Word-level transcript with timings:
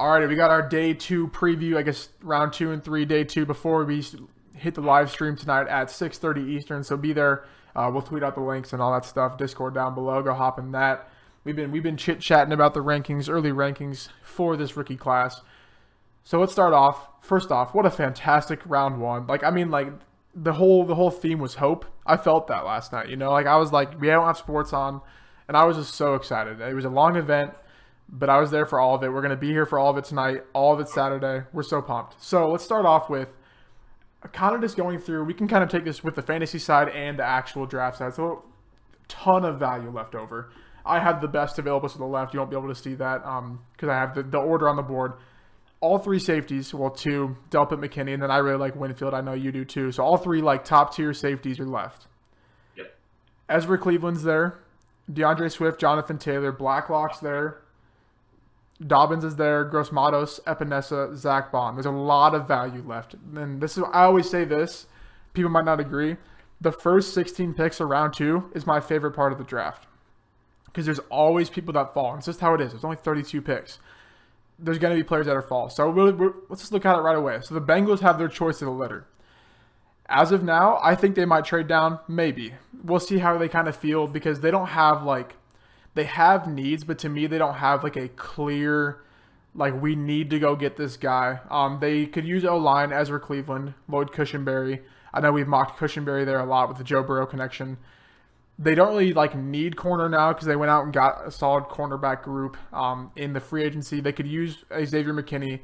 Alrighty, 0.00 0.30
we 0.30 0.34
got 0.34 0.50
our 0.50 0.66
day 0.66 0.94
two 0.94 1.28
preview. 1.28 1.76
I 1.76 1.82
guess 1.82 2.08
round 2.22 2.54
two 2.54 2.72
and 2.72 2.82
three, 2.82 3.04
day 3.04 3.22
two 3.22 3.44
before 3.44 3.84
we 3.84 4.02
hit 4.54 4.74
the 4.74 4.80
live 4.80 5.10
stream 5.10 5.36
tonight 5.36 5.68
at 5.68 5.88
6:30 5.88 6.48
Eastern. 6.48 6.82
So 6.82 6.96
be 6.96 7.12
there. 7.12 7.44
Uh, 7.76 7.90
we'll 7.92 8.00
tweet 8.00 8.22
out 8.22 8.34
the 8.34 8.40
links 8.40 8.72
and 8.72 8.80
all 8.80 8.94
that 8.94 9.04
stuff. 9.04 9.36
Discord 9.36 9.74
down 9.74 9.94
below. 9.94 10.22
Go 10.22 10.32
hop 10.32 10.58
in 10.58 10.72
that. 10.72 11.10
We've 11.44 11.54
been 11.54 11.70
we've 11.70 11.82
been 11.82 11.98
chit 11.98 12.20
chatting 12.20 12.54
about 12.54 12.72
the 12.72 12.80
rankings, 12.80 13.28
early 13.28 13.50
rankings 13.50 14.08
for 14.22 14.56
this 14.56 14.74
rookie 14.74 14.96
class. 14.96 15.42
So 16.24 16.40
let's 16.40 16.52
start 16.52 16.72
off. 16.72 17.06
First 17.20 17.52
off, 17.52 17.74
what 17.74 17.84
a 17.84 17.90
fantastic 17.90 18.62
round 18.64 19.02
one. 19.02 19.26
Like 19.26 19.44
I 19.44 19.50
mean, 19.50 19.70
like 19.70 19.88
the 20.34 20.54
whole 20.54 20.84
the 20.84 20.94
whole 20.94 21.10
theme 21.10 21.40
was 21.40 21.56
hope. 21.56 21.84
I 22.06 22.16
felt 22.16 22.46
that 22.46 22.64
last 22.64 22.90
night. 22.90 23.10
You 23.10 23.16
know, 23.16 23.32
like 23.32 23.44
I 23.44 23.56
was 23.56 23.70
like 23.70 24.00
we 24.00 24.06
don't 24.06 24.26
have 24.26 24.38
sports 24.38 24.72
on, 24.72 25.02
and 25.46 25.58
I 25.58 25.64
was 25.64 25.76
just 25.76 25.94
so 25.94 26.14
excited. 26.14 26.58
It 26.58 26.72
was 26.72 26.86
a 26.86 26.88
long 26.88 27.16
event, 27.16 27.52
but 28.10 28.28
I 28.28 28.38
was 28.38 28.50
there 28.50 28.66
for 28.66 28.80
all 28.80 28.94
of 28.94 29.02
it. 29.02 29.12
We're 29.12 29.22
gonna 29.22 29.36
be 29.36 29.48
here 29.48 29.66
for 29.66 29.78
all 29.78 29.90
of 29.90 29.96
it 29.96 30.04
tonight, 30.04 30.42
all 30.52 30.74
of 30.74 30.80
it 30.80 30.88
Saturday. 30.88 31.46
We're 31.52 31.62
so 31.62 31.80
pumped. 31.80 32.22
So 32.22 32.48
let's 32.48 32.64
start 32.64 32.84
off 32.84 33.08
with 33.08 33.32
kind 34.32 34.54
of 34.54 34.60
just 34.60 34.76
going 34.76 34.98
through. 34.98 35.24
We 35.24 35.34
can 35.34 35.48
kind 35.48 35.62
of 35.62 35.70
take 35.70 35.84
this 35.84 36.04
with 36.04 36.14
the 36.14 36.22
fantasy 36.22 36.58
side 36.58 36.88
and 36.88 37.18
the 37.18 37.24
actual 37.24 37.66
draft 37.66 37.98
side. 37.98 38.14
So 38.14 38.44
ton 39.08 39.44
of 39.44 39.58
value 39.58 39.90
left 39.90 40.14
over. 40.14 40.50
I 40.84 40.98
have 41.00 41.20
the 41.20 41.28
best 41.28 41.58
available 41.58 41.88
to 41.88 41.98
the 41.98 42.04
left. 42.04 42.34
You 42.34 42.40
won't 42.40 42.50
be 42.50 42.56
able 42.56 42.68
to 42.68 42.74
see 42.74 42.94
that 42.94 43.22
because 43.22 43.88
um, 43.88 43.90
I 43.90 43.94
have 43.94 44.14
the, 44.14 44.22
the 44.22 44.38
order 44.38 44.68
on 44.68 44.76
the 44.76 44.82
board 44.82 45.12
all 45.80 45.98
three 45.98 46.18
safeties, 46.18 46.74
well, 46.74 46.90
two, 46.90 47.36
Delpit 47.50 47.82
McKinney, 47.82 48.12
and 48.12 48.22
then 48.22 48.30
I 48.30 48.38
really 48.38 48.58
like 48.58 48.76
Winfield. 48.76 49.14
I 49.14 49.22
know 49.22 49.32
you 49.32 49.50
do 49.50 49.64
too. 49.64 49.90
So 49.92 50.02
all 50.02 50.18
three 50.18 50.42
like 50.42 50.64
top 50.64 50.94
tier 50.94 51.12
safeties 51.12 51.58
are 51.58 51.66
left. 51.66 52.06
Yep. 52.76 52.94
Ezra 53.48 53.78
Cleveland's 53.78 54.22
there. 54.22 54.60
DeAndre 55.10 55.50
Swift, 55.50 55.80
Jonathan 55.80 56.18
Taylor, 56.18 56.52
Blacklock's 56.52 57.18
there. 57.20 57.62
Dobbins 58.86 59.24
is 59.24 59.36
there. 59.36 59.64
Gross 59.64 59.92
Matos, 59.92 60.40
Epenesa, 60.46 61.14
Zack 61.16 61.52
Baun. 61.52 61.74
There's 61.74 61.86
a 61.86 61.90
lot 61.90 62.34
of 62.34 62.48
value 62.48 62.82
left. 62.86 63.14
And 63.34 63.60
this 63.60 63.76
is 63.76 63.84
I 63.92 64.04
always 64.04 64.28
say 64.28 64.44
this. 64.44 64.86
People 65.34 65.50
might 65.50 65.64
not 65.64 65.80
agree. 65.80 66.16
The 66.60 66.72
first 66.72 67.14
16 67.14 67.54
picks 67.54 67.80
of 67.80 67.88
round 67.88 68.14
two 68.14 68.50
is 68.54 68.66
my 68.66 68.80
favorite 68.80 69.12
part 69.12 69.32
of 69.32 69.38
the 69.38 69.44
draft. 69.44 69.86
Because 70.66 70.86
there's 70.86 70.98
always 71.10 71.50
people 71.50 71.72
that 71.74 71.94
fall. 71.94 72.10
And 72.10 72.18
It's 72.18 72.26
just 72.26 72.40
how 72.40 72.54
it 72.54 72.60
is. 72.60 72.72
There's 72.72 72.84
only 72.84 72.96
32 72.96 73.42
picks 73.42 73.78
there's 74.62 74.78
going 74.78 74.94
to 74.94 75.02
be 75.02 75.06
players 75.06 75.26
that 75.26 75.36
are 75.36 75.42
fall. 75.42 75.70
So 75.70 75.90
we're, 75.90 76.32
let's 76.48 76.62
just 76.62 76.72
look 76.72 76.84
at 76.84 76.96
it 76.96 77.00
right 77.00 77.16
away. 77.16 77.40
So 77.42 77.54
the 77.54 77.60
Bengals 77.60 78.00
have 78.00 78.18
their 78.18 78.28
choice 78.28 78.60
of 78.60 78.66
the 78.66 78.72
litter. 78.72 79.06
As 80.06 80.32
of 80.32 80.42
now, 80.42 80.78
I 80.82 80.94
think 80.94 81.14
they 81.14 81.24
might 81.24 81.44
trade 81.44 81.68
down. 81.68 82.00
Maybe 82.08 82.54
we'll 82.84 83.00
see 83.00 83.18
how 83.18 83.38
they 83.38 83.48
kind 83.48 83.68
of 83.68 83.76
feel 83.76 84.06
because 84.06 84.40
they 84.40 84.50
don't 84.50 84.68
have 84.68 85.04
like 85.04 85.36
they 85.94 86.04
have 86.04 86.46
needs, 86.46 86.84
but 86.84 86.98
to 87.00 87.08
me 87.08 87.26
they 87.26 87.38
don't 87.38 87.54
have 87.54 87.82
like 87.84 87.96
a 87.96 88.08
clear 88.08 89.02
like 89.54 89.80
we 89.80 89.96
need 89.96 90.30
to 90.30 90.38
go 90.38 90.54
get 90.54 90.76
this 90.76 90.96
guy. 90.96 91.40
Um, 91.50 91.78
they 91.80 92.06
could 92.06 92.24
use 92.24 92.44
O 92.44 92.56
line 92.56 92.92
Ezra 92.92 93.18
Cleveland, 93.18 93.74
Lloyd 93.88 94.12
Cushenberry. 94.12 94.82
I 95.12 95.20
know 95.20 95.32
we've 95.32 95.48
mocked 95.48 95.78
Cushenberry 95.78 96.24
there 96.24 96.38
a 96.38 96.46
lot 96.46 96.68
with 96.68 96.78
the 96.78 96.84
Joe 96.84 97.02
Burrow 97.02 97.26
connection 97.26 97.78
they 98.60 98.74
don't 98.74 98.88
really 98.88 99.14
like 99.14 99.34
need 99.34 99.74
corner 99.76 100.08
now 100.08 100.32
because 100.32 100.46
they 100.46 100.54
went 100.54 100.70
out 100.70 100.84
and 100.84 100.92
got 100.92 101.26
a 101.26 101.30
solid 101.30 101.64
cornerback 101.64 102.22
group 102.22 102.58
um, 102.74 103.10
in 103.16 103.32
the 103.32 103.40
free 103.40 103.64
agency. 103.64 104.00
They 104.00 104.12
could 104.12 104.26
use 104.26 104.64
a 104.70 104.84
Xavier 104.84 105.14
McKinney, 105.14 105.60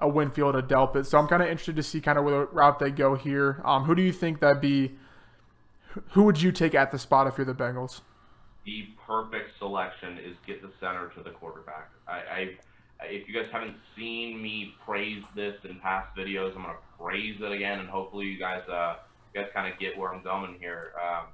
a 0.00 0.08
Winfield, 0.08 0.56
a 0.56 0.62
Delpit. 0.62 1.06
So 1.06 1.18
I'm 1.18 1.28
kind 1.28 1.40
of 1.40 1.48
interested 1.48 1.76
to 1.76 1.84
see 1.84 2.00
kind 2.00 2.18
of 2.18 2.24
what 2.24 2.52
route 2.52 2.80
they 2.80 2.90
go 2.90 3.14
here. 3.14 3.62
Um, 3.64 3.84
who 3.84 3.94
do 3.94 4.02
you 4.02 4.12
think 4.12 4.40
that 4.40 4.60
be? 4.60 4.96
Who 6.10 6.24
would 6.24 6.42
you 6.42 6.50
take 6.50 6.74
at 6.74 6.90
the 6.90 6.98
spot 6.98 7.28
if 7.28 7.38
you're 7.38 7.44
the 7.44 7.54
Bengals? 7.54 8.00
The 8.64 8.88
perfect 9.06 9.58
selection 9.58 10.18
is 10.18 10.36
get 10.46 10.62
the 10.62 10.70
center 10.80 11.08
to 11.16 11.22
the 11.22 11.30
quarterback. 11.30 11.90
I, 12.06 12.12
I 12.12 12.56
if 13.04 13.28
you 13.28 13.34
guys 13.34 13.50
haven't 13.50 13.76
seen 13.96 14.40
me 14.40 14.74
praise 14.84 15.24
this 15.34 15.56
in 15.64 15.80
past 15.80 16.14
videos, 16.16 16.54
I'm 16.54 16.62
gonna 16.62 16.74
praise 16.98 17.40
it 17.40 17.52
again, 17.52 17.80
and 17.80 17.88
hopefully 17.88 18.26
you 18.26 18.38
guys 18.38 18.62
uh, 18.68 18.96
you 19.34 19.40
guys 19.40 19.50
kind 19.52 19.72
of 19.72 19.78
get 19.78 19.98
where 19.98 20.14
I'm 20.14 20.22
going 20.22 20.56
here. 20.60 20.92
Um, 20.96 21.26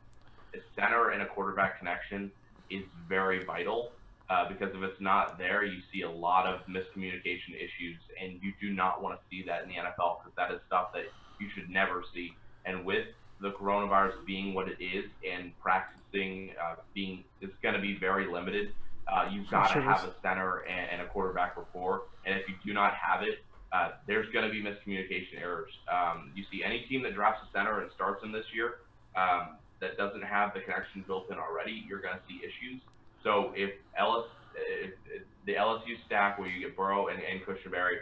a 0.54 0.58
center 0.80 1.10
and 1.10 1.22
a 1.22 1.26
quarterback 1.26 1.78
connection 1.78 2.30
is 2.70 2.84
very 3.08 3.44
vital 3.44 3.92
uh, 4.30 4.48
because 4.48 4.74
if 4.74 4.82
it's 4.82 5.00
not 5.00 5.38
there, 5.38 5.64
you 5.64 5.80
see 5.92 6.02
a 6.02 6.10
lot 6.10 6.46
of 6.46 6.60
miscommunication 6.66 7.54
issues, 7.56 7.98
and 8.20 8.40
you 8.42 8.52
do 8.60 8.72
not 8.72 9.02
want 9.02 9.18
to 9.18 9.20
see 9.30 9.42
that 9.46 9.62
in 9.62 9.68
the 9.68 9.74
NFL 9.74 10.18
because 10.18 10.32
that 10.36 10.50
is 10.50 10.60
stuff 10.66 10.92
that 10.92 11.04
you 11.40 11.48
should 11.54 11.68
never 11.70 12.04
see. 12.14 12.32
And 12.64 12.84
with 12.84 13.06
the 13.40 13.52
coronavirus 13.52 14.24
being 14.26 14.54
what 14.54 14.68
it 14.68 14.78
is, 14.80 15.04
and 15.28 15.52
practicing 15.60 16.50
uh, 16.62 16.76
being 16.94 17.24
it's 17.40 17.54
going 17.62 17.74
to 17.74 17.80
be 17.80 17.96
very 17.96 18.26
limited, 18.30 18.72
uh, 19.06 19.28
you've 19.30 19.50
got 19.50 19.72
to 19.72 19.80
have 19.80 20.04
a 20.04 20.12
center 20.22 20.64
and, 20.68 20.90
and, 20.90 21.02
a 21.02 21.06
quarterback 21.06 21.56
rapport. 21.56 22.02
And 22.26 22.38
if 22.38 22.48
you 22.48 22.54
do 22.64 22.72
not 22.72 22.94
have 22.94 23.22
it, 23.22 23.44
uh, 23.72 23.92
there's 24.06 24.28
going 24.32 24.44
to 24.44 24.50
be 24.50 24.62
miscommunication 24.62 25.40
errors. 25.40 25.70
Um, 25.90 26.32
you 26.34 26.44
see 26.50 26.64
any 26.64 26.80
team 26.82 27.02
that 27.02 27.14
drafts 27.14 27.42
a 27.48 27.56
center 27.56 27.80
and 27.80 27.90
starts 27.92 28.22
them 28.22 28.32
this 28.32 28.46
year, 28.52 28.78
um, 29.16 29.56
that 29.80 29.96
doesn't 29.96 30.22
have 30.22 30.54
the 30.54 30.60
connection 30.60 31.04
built 31.06 31.30
in 31.30 31.38
already, 31.38 31.84
you're 31.88 32.00
going 32.00 32.14
to 32.14 32.20
see 32.28 32.38
issues. 32.38 32.80
So 33.22 33.52
if 33.56 33.70
Ellis, 33.96 34.26
if, 34.56 34.92
if 35.06 35.22
the 35.46 35.54
LSU 35.54 35.96
stack 36.06 36.38
where 36.38 36.48
you 36.48 36.60
get 36.60 36.76
Burrow 36.76 37.08
and, 37.08 37.20
and 37.22 37.40
Cushenberry 37.42 37.98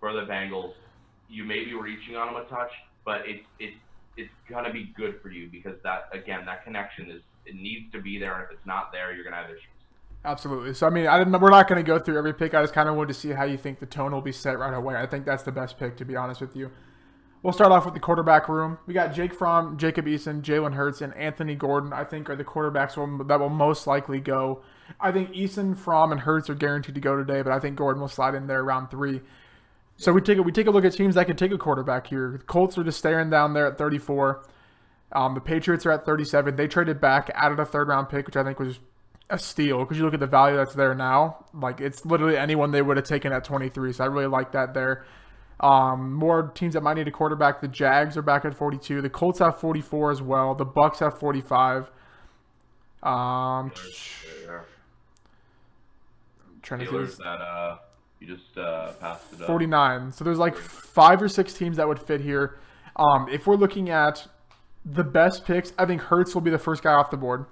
for 0.00 0.12
the 0.12 0.22
Bengals, 0.22 0.72
you 1.28 1.44
may 1.44 1.64
be 1.64 1.74
reaching 1.74 2.16
on 2.16 2.32
them 2.32 2.42
a 2.42 2.48
touch, 2.48 2.70
but 3.04 3.22
it's 3.26 3.44
it's 3.58 3.76
it's 4.18 4.30
to 4.66 4.72
be 4.72 4.92
good 4.96 5.20
for 5.22 5.30
you 5.30 5.48
because 5.50 5.76
that 5.84 6.08
again 6.12 6.44
that 6.46 6.64
connection 6.64 7.10
is 7.10 7.22
it 7.46 7.54
needs 7.54 7.90
to 7.92 8.00
be 8.00 8.18
there, 8.18 8.34
and 8.34 8.44
if 8.44 8.50
it's 8.50 8.66
not 8.66 8.92
there, 8.92 9.14
you're 9.14 9.24
to 9.34 9.40
have 9.42 9.50
issues. 9.50 9.62
Absolutely. 10.24 10.74
So 10.74 10.86
I 10.86 10.90
mean, 10.90 11.06
I 11.06 11.18
didn't, 11.18 11.40
we're 11.40 11.50
not 11.50 11.68
going 11.68 11.82
to 11.82 11.86
go 11.86 11.98
through 11.98 12.18
every 12.18 12.34
pick. 12.34 12.52
I 12.52 12.62
just 12.62 12.74
kind 12.74 12.88
of 12.88 12.96
wanted 12.96 13.08
to 13.08 13.14
see 13.14 13.30
how 13.30 13.44
you 13.44 13.56
think 13.56 13.78
the 13.78 13.86
tone 13.86 14.12
will 14.12 14.20
be 14.20 14.32
set 14.32 14.58
right 14.58 14.74
away. 14.74 14.96
I 14.96 15.06
think 15.06 15.24
that's 15.24 15.44
the 15.44 15.52
best 15.52 15.78
pick, 15.78 15.96
to 15.98 16.04
be 16.04 16.16
honest 16.16 16.40
with 16.40 16.54
you. 16.54 16.70
We'll 17.42 17.52
start 17.52 17.70
off 17.70 17.84
with 17.84 17.94
the 17.94 18.00
quarterback 18.00 18.48
room. 18.48 18.78
We 18.86 18.94
got 18.94 19.14
Jake 19.14 19.32
Fromm, 19.32 19.78
Jacob 19.78 20.06
Eason, 20.06 20.42
Jalen 20.42 20.74
Hurts, 20.74 21.00
and 21.00 21.14
Anthony 21.14 21.54
Gordon. 21.54 21.92
I 21.92 22.02
think 22.02 22.28
are 22.28 22.34
the 22.34 22.44
quarterbacks 22.44 23.28
that 23.28 23.40
will 23.40 23.48
most 23.48 23.86
likely 23.86 24.18
go. 24.18 24.62
I 25.00 25.12
think 25.12 25.30
Eason, 25.30 25.78
Fromm, 25.78 26.10
and 26.10 26.22
Hurts 26.22 26.50
are 26.50 26.54
guaranteed 26.54 26.96
to 26.96 27.00
go 27.00 27.16
today, 27.16 27.42
but 27.42 27.52
I 27.52 27.60
think 27.60 27.76
Gordon 27.76 28.00
will 28.00 28.08
slide 28.08 28.34
in 28.34 28.48
there 28.48 28.60
around 28.60 28.88
three. 28.88 29.20
So 29.98 30.12
we 30.12 30.20
take 30.20 30.38
a, 30.38 30.42
we 30.42 30.52
take 30.52 30.68
a 30.68 30.70
look 30.70 30.84
at 30.84 30.92
teams 30.92 31.16
that 31.16 31.26
could 31.26 31.36
take 31.36 31.50
a 31.52 31.58
quarterback 31.58 32.06
here. 32.06 32.30
The 32.38 32.44
Colts 32.44 32.78
are 32.78 32.84
just 32.84 32.98
staring 32.98 33.30
down 33.30 33.52
there 33.52 33.66
at 33.66 33.76
34. 33.76 34.46
Um, 35.12 35.34
the 35.34 35.40
Patriots 35.40 35.84
are 35.86 35.90
at 35.90 36.06
37. 36.06 36.54
They 36.54 36.68
traded 36.68 37.00
back, 37.00 37.30
added 37.34 37.58
a 37.58 37.66
third 37.66 37.88
round 37.88 38.08
pick, 38.08 38.26
which 38.26 38.36
I 38.36 38.44
think 38.44 38.60
was 38.60 38.78
a 39.28 39.38
steal 39.38 39.80
because 39.80 39.98
you 39.98 40.04
look 40.04 40.14
at 40.14 40.20
the 40.20 40.26
value 40.26 40.56
that's 40.56 40.74
there 40.74 40.94
now. 40.94 41.44
Like 41.52 41.80
it's 41.80 42.06
literally 42.06 42.38
anyone 42.38 42.70
they 42.70 42.80
would 42.80 42.96
have 42.96 43.06
taken 43.06 43.32
at 43.32 43.42
23. 43.42 43.92
So 43.92 44.04
I 44.04 44.06
really 44.06 44.28
like 44.28 44.52
that 44.52 44.72
there. 44.72 45.04
Um, 45.58 46.14
more 46.14 46.44
teams 46.54 46.74
that 46.74 46.82
might 46.84 46.94
need 46.94 47.08
a 47.08 47.10
quarterback. 47.10 47.60
The 47.60 47.66
Jags 47.66 48.16
are 48.16 48.22
back 48.22 48.44
at 48.44 48.54
42. 48.54 49.02
The 49.02 49.10
Colts 49.10 49.40
have 49.40 49.58
44 49.58 50.12
as 50.12 50.22
well. 50.22 50.54
The 50.54 50.64
Bucs 50.64 51.00
have 51.00 51.18
45. 51.18 51.90
Um, 53.02 53.72
trying 56.62 56.80
to 56.80 57.06
see 57.06 57.22
that 57.24 57.40
uh, 57.40 57.78
you 58.20 58.26
just 58.26 58.56
uh, 58.58 58.92
passed 58.92 59.32
it 59.32 59.40
up. 59.40 59.46
49. 59.46 60.12
So 60.12 60.24
there's 60.24 60.38
like 60.38 60.56
five 60.56 61.22
or 61.22 61.28
six 61.28 61.54
teams 61.54 61.76
that 61.76 61.86
would 61.86 62.00
fit 62.00 62.20
here. 62.20 62.58
Um, 62.96 63.28
if 63.30 63.46
we're 63.46 63.56
looking 63.56 63.90
at 63.90 64.26
the 64.84 65.04
best 65.04 65.44
picks, 65.44 65.72
I 65.78 65.86
think 65.86 66.02
Hurts 66.02 66.34
will 66.34 66.42
be 66.42 66.50
the 66.50 66.58
first 66.58 66.82
guy 66.82 66.92
off 66.92 67.10
the 67.10 67.16
board. 67.16 67.46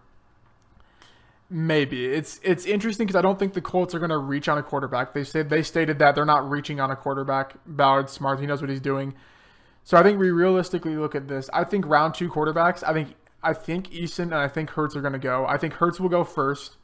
Maybe 1.48 2.06
it's 2.06 2.40
it's 2.42 2.66
interesting 2.66 3.06
because 3.06 3.16
I 3.16 3.22
don't 3.22 3.38
think 3.38 3.52
the 3.52 3.60
Colts 3.60 3.94
are 3.94 4.00
going 4.00 4.10
to 4.10 4.18
reach 4.18 4.48
on 4.48 4.58
a 4.58 4.64
quarterback. 4.64 5.14
They 5.14 5.22
said 5.22 5.48
they 5.48 5.62
stated 5.62 6.00
that 6.00 6.16
they're 6.16 6.24
not 6.24 6.50
reaching 6.50 6.80
on 6.80 6.90
a 6.90 6.96
quarterback. 6.96 7.54
Ballard's 7.64 8.12
smart; 8.12 8.40
he 8.40 8.46
knows 8.46 8.60
what 8.60 8.68
he's 8.68 8.80
doing. 8.80 9.14
So 9.84 9.96
I 9.96 10.02
think 10.02 10.18
we 10.18 10.32
realistically 10.32 10.96
look 10.96 11.14
at 11.14 11.28
this. 11.28 11.48
I 11.52 11.62
think 11.62 11.86
round 11.86 12.14
two 12.14 12.28
quarterbacks. 12.28 12.82
I 12.84 12.92
think 12.92 13.14
I 13.44 13.52
think 13.52 13.90
Eason 13.92 14.24
and 14.24 14.34
I 14.34 14.48
think 14.48 14.70
Hurts 14.70 14.96
are 14.96 15.00
going 15.00 15.12
to 15.12 15.20
go. 15.20 15.46
I 15.46 15.56
think 15.56 15.74
Hurts 15.74 16.00
will 16.00 16.08
go 16.08 16.24
first. 16.24 16.78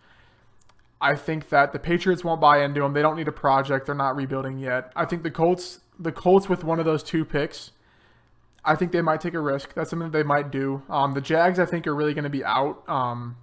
I 1.02 1.16
think 1.16 1.48
that 1.48 1.72
the 1.72 1.80
Patriots 1.80 2.22
won't 2.22 2.40
buy 2.40 2.62
into 2.62 2.82
him. 2.82 2.92
They 2.92 3.02
don't 3.02 3.16
need 3.16 3.26
a 3.26 3.32
project. 3.32 3.86
They're 3.86 3.94
not 3.94 4.14
rebuilding 4.14 4.58
yet. 4.58 4.92
I 4.94 5.04
think 5.04 5.24
the 5.24 5.32
Colts, 5.32 5.80
the 5.98 6.12
Colts 6.12 6.48
with 6.48 6.62
one 6.62 6.78
of 6.78 6.84
those 6.84 7.03
two 7.03 7.24
picks, 7.24 7.72
I 8.65 8.77
think 8.77 8.92
they 8.92 9.03
might 9.03 9.21
take 9.21 9.34
a 9.34 9.41
risk. 9.41 9.74
That's 9.74 9.91
something 9.91 10.12
they 10.12 10.22
might 10.22 10.53
do. 10.53 10.82
Um, 10.88 11.12
the 11.15 11.21
Jags, 11.21 11.59
I 11.59 11.66
think, 11.66 11.88
are 11.88 11.94
really 11.94 12.15
going 12.15 12.24
to 12.24 12.30
be 12.30 12.44
out. 12.44 12.88
Um, 12.88 13.36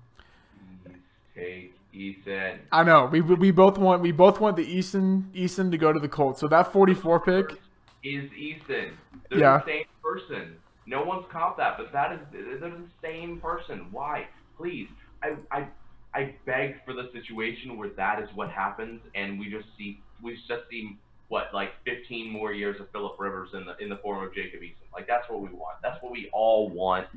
take 1.35 1.73
Eason. 1.93 2.59
I 2.71 2.83
know. 2.83 3.09
We 3.11 3.19
we 3.19 3.51
both 3.51 3.77
want 3.77 4.01
we 4.01 4.13
both 4.13 4.39
want 4.39 4.55
the 4.55 4.65
Eason 4.65 5.29
Eason 5.33 5.69
to 5.71 5.77
go 5.77 5.91
to 5.91 5.99
the 5.99 6.07
Colts. 6.07 6.39
So 6.39 6.47
that 6.47 6.71
44 6.71 7.19
pick 7.19 7.61
is 8.03 8.29
Eason. 8.31 8.91
They're 9.29 9.39
yeah. 9.39 9.57
the 9.57 9.65
same 9.65 9.85
person. 10.01 10.55
No 10.85 11.03
one's 11.03 11.25
caught 11.29 11.57
that, 11.57 11.77
but 11.77 11.91
that 11.91 12.13
is 12.13 12.19
they're 12.31 12.69
the 12.69 12.83
same 13.03 13.41
person. 13.41 13.87
Why? 13.91 14.27
Please, 14.57 14.87
I 15.21 15.35
I 15.51 15.67
I 16.13 16.33
beg 16.45 16.83
for 16.85 16.93
the 16.93 17.09
situation 17.13 17.77
where 17.77 17.89
that 17.89 18.21
is 18.21 18.29
what 18.33 18.49
happens, 18.49 19.01
and 19.15 19.39
we 19.39 19.49
just 19.49 19.67
see 19.77 20.01
we 20.21 20.35
just 20.35 20.47
see 20.69 20.97
what 21.27 21.53
like 21.53 21.71
15 21.85 22.29
more 22.29 22.51
years 22.53 22.79
of 22.81 22.89
Philip 22.91 23.19
Rivers 23.19 23.49
in 23.53 23.65
the 23.65 23.77
in 23.77 23.89
the 23.89 23.97
form 23.97 24.23
of 24.23 24.33
Jacob 24.33 24.61
Eason. 24.61 24.91
Like 24.93 25.07
that's 25.07 25.29
what 25.29 25.41
we 25.41 25.49
want. 25.49 25.77
That's 25.83 26.01
what 26.01 26.11
we 26.11 26.29
all 26.33 26.69
want. 26.69 27.07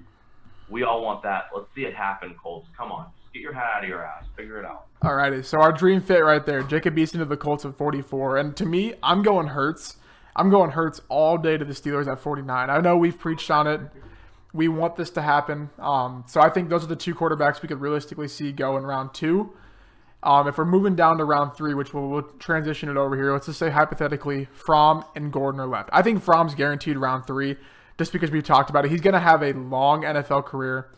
We 0.70 0.84
all 0.84 1.02
want 1.02 1.22
that. 1.22 1.46
Let's 1.54 1.68
see 1.74 1.82
it 1.82 1.94
happen, 1.94 2.34
Colts. 2.40 2.68
Come 2.76 2.92
on, 2.92 3.06
just 3.22 3.32
get 3.32 3.40
your 3.40 3.54
head 3.54 3.64
out 3.74 3.82
of 3.82 3.88
your 3.88 4.04
ass. 4.04 4.24
Figure 4.36 4.58
it 4.58 4.64
out. 4.64 4.86
All 5.02 5.14
righty. 5.14 5.42
so 5.42 5.58
our 5.58 5.72
dream 5.72 6.00
fit 6.00 6.22
right 6.22 6.44
there, 6.44 6.62
Jacob 6.62 6.94
Eason 6.96 7.18
to 7.18 7.24
the 7.24 7.36
Colts 7.36 7.64
at 7.64 7.76
44, 7.76 8.36
and 8.36 8.56
to 8.56 8.66
me, 8.66 8.94
I'm 9.02 9.22
going 9.22 9.48
Hurts. 9.48 9.96
I'm 10.36 10.48
going 10.48 10.70
Hurts 10.70 11.00
all 11.08 11.36
day 11.36 11.58
to 11.58 11.64
the 11.64 11.74
Steelers 11.74 12.06
at 12.06 12.20
49. 12.20 12.70
I 12.70 12.80
know 12.80 12.96
we've 12.96 13.18
preached 13.18 13.50
on 13.50 13.66
it. 13.66 13.80
We 14.52 14.68
want 14.68 14.96
this 14.96 15.10
to 15.10 15.22
happen. 15.22 15.70
Um, 15.78 16.24
so 16.26 16.40
I 16.40 16.50
think 16.50 16.68
those 16.68 16.84
are 16.84 16.88
the 16.88 16.96
two 16.96 17.14
quarterbacks 17.14 17.62
we 17.62 17.68
could 17.68 17.80
realistically 17.80 18.28
see 18.28 18.52
go 18.52 18.76
in 18.76 18.84
round 18.84 19.14
two. 19.14 19.54
Um, 20.22 20.46
if 20.46 20.56
we're 20.56 20.64
moving 20.64 20.94
down 20.94 21.18
to 21.18 21.24
round 21.24 21.54
three, 21.54 21.74
which 21.74 21.92
we'll, 21.92 22.08
we'll 22.08 22.22
transition 22.22 22.88
it 22.88 22.96
over 22.96 23.16
here, 23.16 23.32
let's 23.32 23.46
just 23.46 23.58
say 23.58 23.70
hypothetically, 23.70 24.46
Fromm 24.52 25.04
and 25.16 25.32
Gordon 25.32 25.60
are 25.60 25.66
left. 25.66 25.90
I 25.92 26.02
think 26.02 26.22
Fromm's 26.22 26.54
guaranteed 26.54 26.96
round 26.96 27.26
three, 27.26 27.56
just 27.98 28.12
because 28.12 28.30
we've 28.30 28.44
talked 28.44 28.70
about 28.70 28.84
it. 28.84 28.90
He's 28.90 29.00
going 29.00 29.14
to 29.14 29.20
have 29.20 29.42
a 29.42 29.52
long 29.52 30.02
NFL 30.02 30.44
career. 30.44 30.88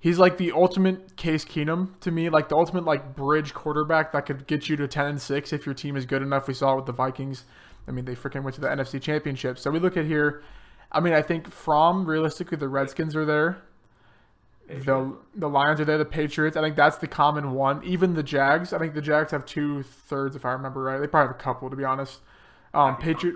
He's 0.00 0.18
like 0.18 0.36
the 0.36 0.52
ultimate 0.52 1.16
Case 1.16 1.44
Keenum 1.44 1.98
to 2.00 2.10
me, 2.10 2.28
like 2.28 2.48
the 2.48 2.56
ultimate 2.56 2.84
like 2.84 3.14
bridge 3.14 3.54
quarterback 3.54 4.12
that 4.12 4.26
could 4.26 4.46
get 4.46 4.68
you 4.68 4.76
to 4.76 4.88
ten 4.88 5.06
and 5.06 5.22
six 5.22 5.52
if 5.52 5.64
your 5.64 5.74
team 5.74 5.96
is 5.96 6.04
good 6.04 6.22
enough. 6.22 6.48
We 6.48 6.54
saw 6.54 6.72
it 6.72 6.76
with 6.76 6.86
the 6.86 6.92
Vikings. 6.92 7.44
I 7.88 7.92
mean, 7.92 8.04
they 8.04 8.14
freaking 8.14 8.42
went 8.42 8.54
to 8.56 8.60
the 8.60 8.68
NFC 8.68 9.00
Championship. 9.00 9.58
So 9.58 9.70
we 9.70 9.78
look 9.78 9.96
at 9.96 10.04
here. 10.04 10.42
I 10.90 11.00
mean, 11.00 11.12
I 11.12 11.22
think 11.22 11.50
Fromm 11.50 12.06
realistically, 12.06 12.56
the 12.56 12.68
Redskins 12.68 13.14
are 13.16 13.24
there. 13.24 13.62
The 14.68 15.16
the 15.34 15.48
Lions 15.48 15.80
are 15.80 15.84
there. 15.84 15.98
The 15.98 16.04
Patriots. 16.04 16.56
I 16.56 16.60
think 16.60 16.74
that's 16.74 16.96
the 16.96 17.06
common 17.06 17.52
one. 17.52 17.84
Even 17.84 18.14
the 18.14 18.22
Jags. 18.22 18.72
I 18.72 18.78
think 18.78 18.94
the 18.94 19.00
Jags 19.00 19.30
have 19.30 19.46
two 19.46 19.82
thirds, 19.82 20.34
if 20.34 20.44
I 20.44 20.52
remember 20.52 20.82
right. 20.82 20.98
They 20.98 21.06
probably 21.06 21.28
have 21.28 21.36
a 21.36 21.42
couple, 21.42 21.70
to 21.70 21.76
be 21.76 21.84
honest. 21.84 22.20
Um, 22.74 22.96
Patriot. 22.96 23.34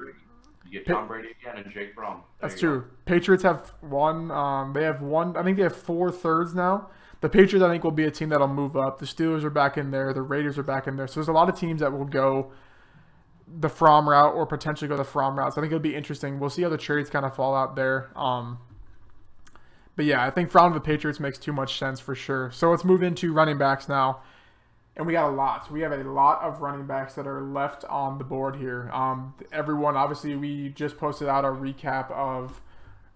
You 0.67 0.79
get 0.79 0.87
Tom 0.87 1.06
Brady 1.06 1.29
again 1.41 1.62
and 1.62 1.73
Jake 1.73 1.94
Fromm. 1.94 2.23
There 2.41 2.49
That's 2.49 2.61
true. 2.61 2.81
Go. 2.81 2.87
Patriots 3.05 3.43
have 3.43 3.73
one. 3.81 4.31
Um, 4.31 4.73
they 4.73 4.82
have 4.85 5.02
one. 5.02 5.37
I 5.37 5.43
think 5.43 5.56
they 5.56 5.62
have 5.62 5.76
four 5.76 6.11
thirds 6.11 6.55
now. 6.55 6.91
The 7.20 7.29
Patriots, 7.29 7.64
I 7.64 7.69
think, 7.69 7.85
will 7.85 7.91
be 7.91 8.05
a 8.05 8.11
team 8.11 8.31
that'll 8.31 8.49
move 8.49 8.76
up. 8.76 8.99
The 8.99 9.06
Steelers 9.06 9.44
are 9.44 9.50
back 9.50 9.76
in 9.76 9.91
there. 9.91 10.12
The 10.12 10.23
Raiders 10.23 10.58
are 10.58 10.62
back 10.62 10.87
in 10.87 10.97
there. 10.97 11.06
So 11.06 11.20
there's 11.20 11.29
a 11.29 11.32
lot 11.32 11.49
of 11.49 11.58
teams 11.58 11.81
that 11.81 11.93
will 11.93 12.05
go 12.06 12.52
the 13.58 13.69
Fromm 13.69 14.08
route 14.08 14.35
or 14.35 14.47
potentially 14.47 14.88
go 14.88 14.97
the 14.97 15.05
Fromm 15.05 15.38
route. 15.38 15.55
So 15.55 15.61
I 15.61 15.62
think 15.62 15.73
it'll 15.73 15.81
be 15.81 15.97
interesting. 15.97 16.38
We'll 16.38 16.50
see 16.50 16.62
how 16.62 16.69
the 16.69 16.79
trades 16.79 17.11
kind 17.11 17.26
of 17.26 17.35
fall 17.35 17.55
out 17.55 17.76
there. 17.76 18.11
Um, 18.17 18.58
but 19.97 20.05
yeah, 20.05 20.25
I 20.25 20.31
think 20.31 20.50
Fromm 20.50 20.73
to 20.73 20.79
the 20.79 20.85
Patriots 20.85 21.20
makes 21.20 21.38
too 21.38 21.52
much 21.52 21.79
sense 21.79 22.00
for 22.00 22.14
sure. 22.14 22.50
So 22.52 22.70
let's 22.70 22.85
move 22.85 23.02
into 23.02 23.32
running 23.32 23.58
backs 23.58 23.88
now 23.88 24.20
and 25.00 25.06
we 25.06 25.14
got 25.14 25.31
a 25.31 25.35
lot. 25.35 25.70
We 25.70 25.81
have 25.81 25.93
a 25.93 26.05
lot 26.05 26.43
of 26.43 26.61
running 26.61 26.87
backs 26.87 27.14
that 27.14 27.26
are 27.26 27.41
left 27.41 27.85
on 27.85 28.19
the 28.19 28.25
board 28.25 28.56
here. 28.56 28.91
Um, 28.93 29.35
everyone, 29.52 29.97
obviously, 29.97 30.37
we 30.37 30.69
just 30.70 30.99
posted 30.99 31.26
out 31.29 31.44
a 31.44 31.49
recap 31.49 32.11
of 32.11 32.61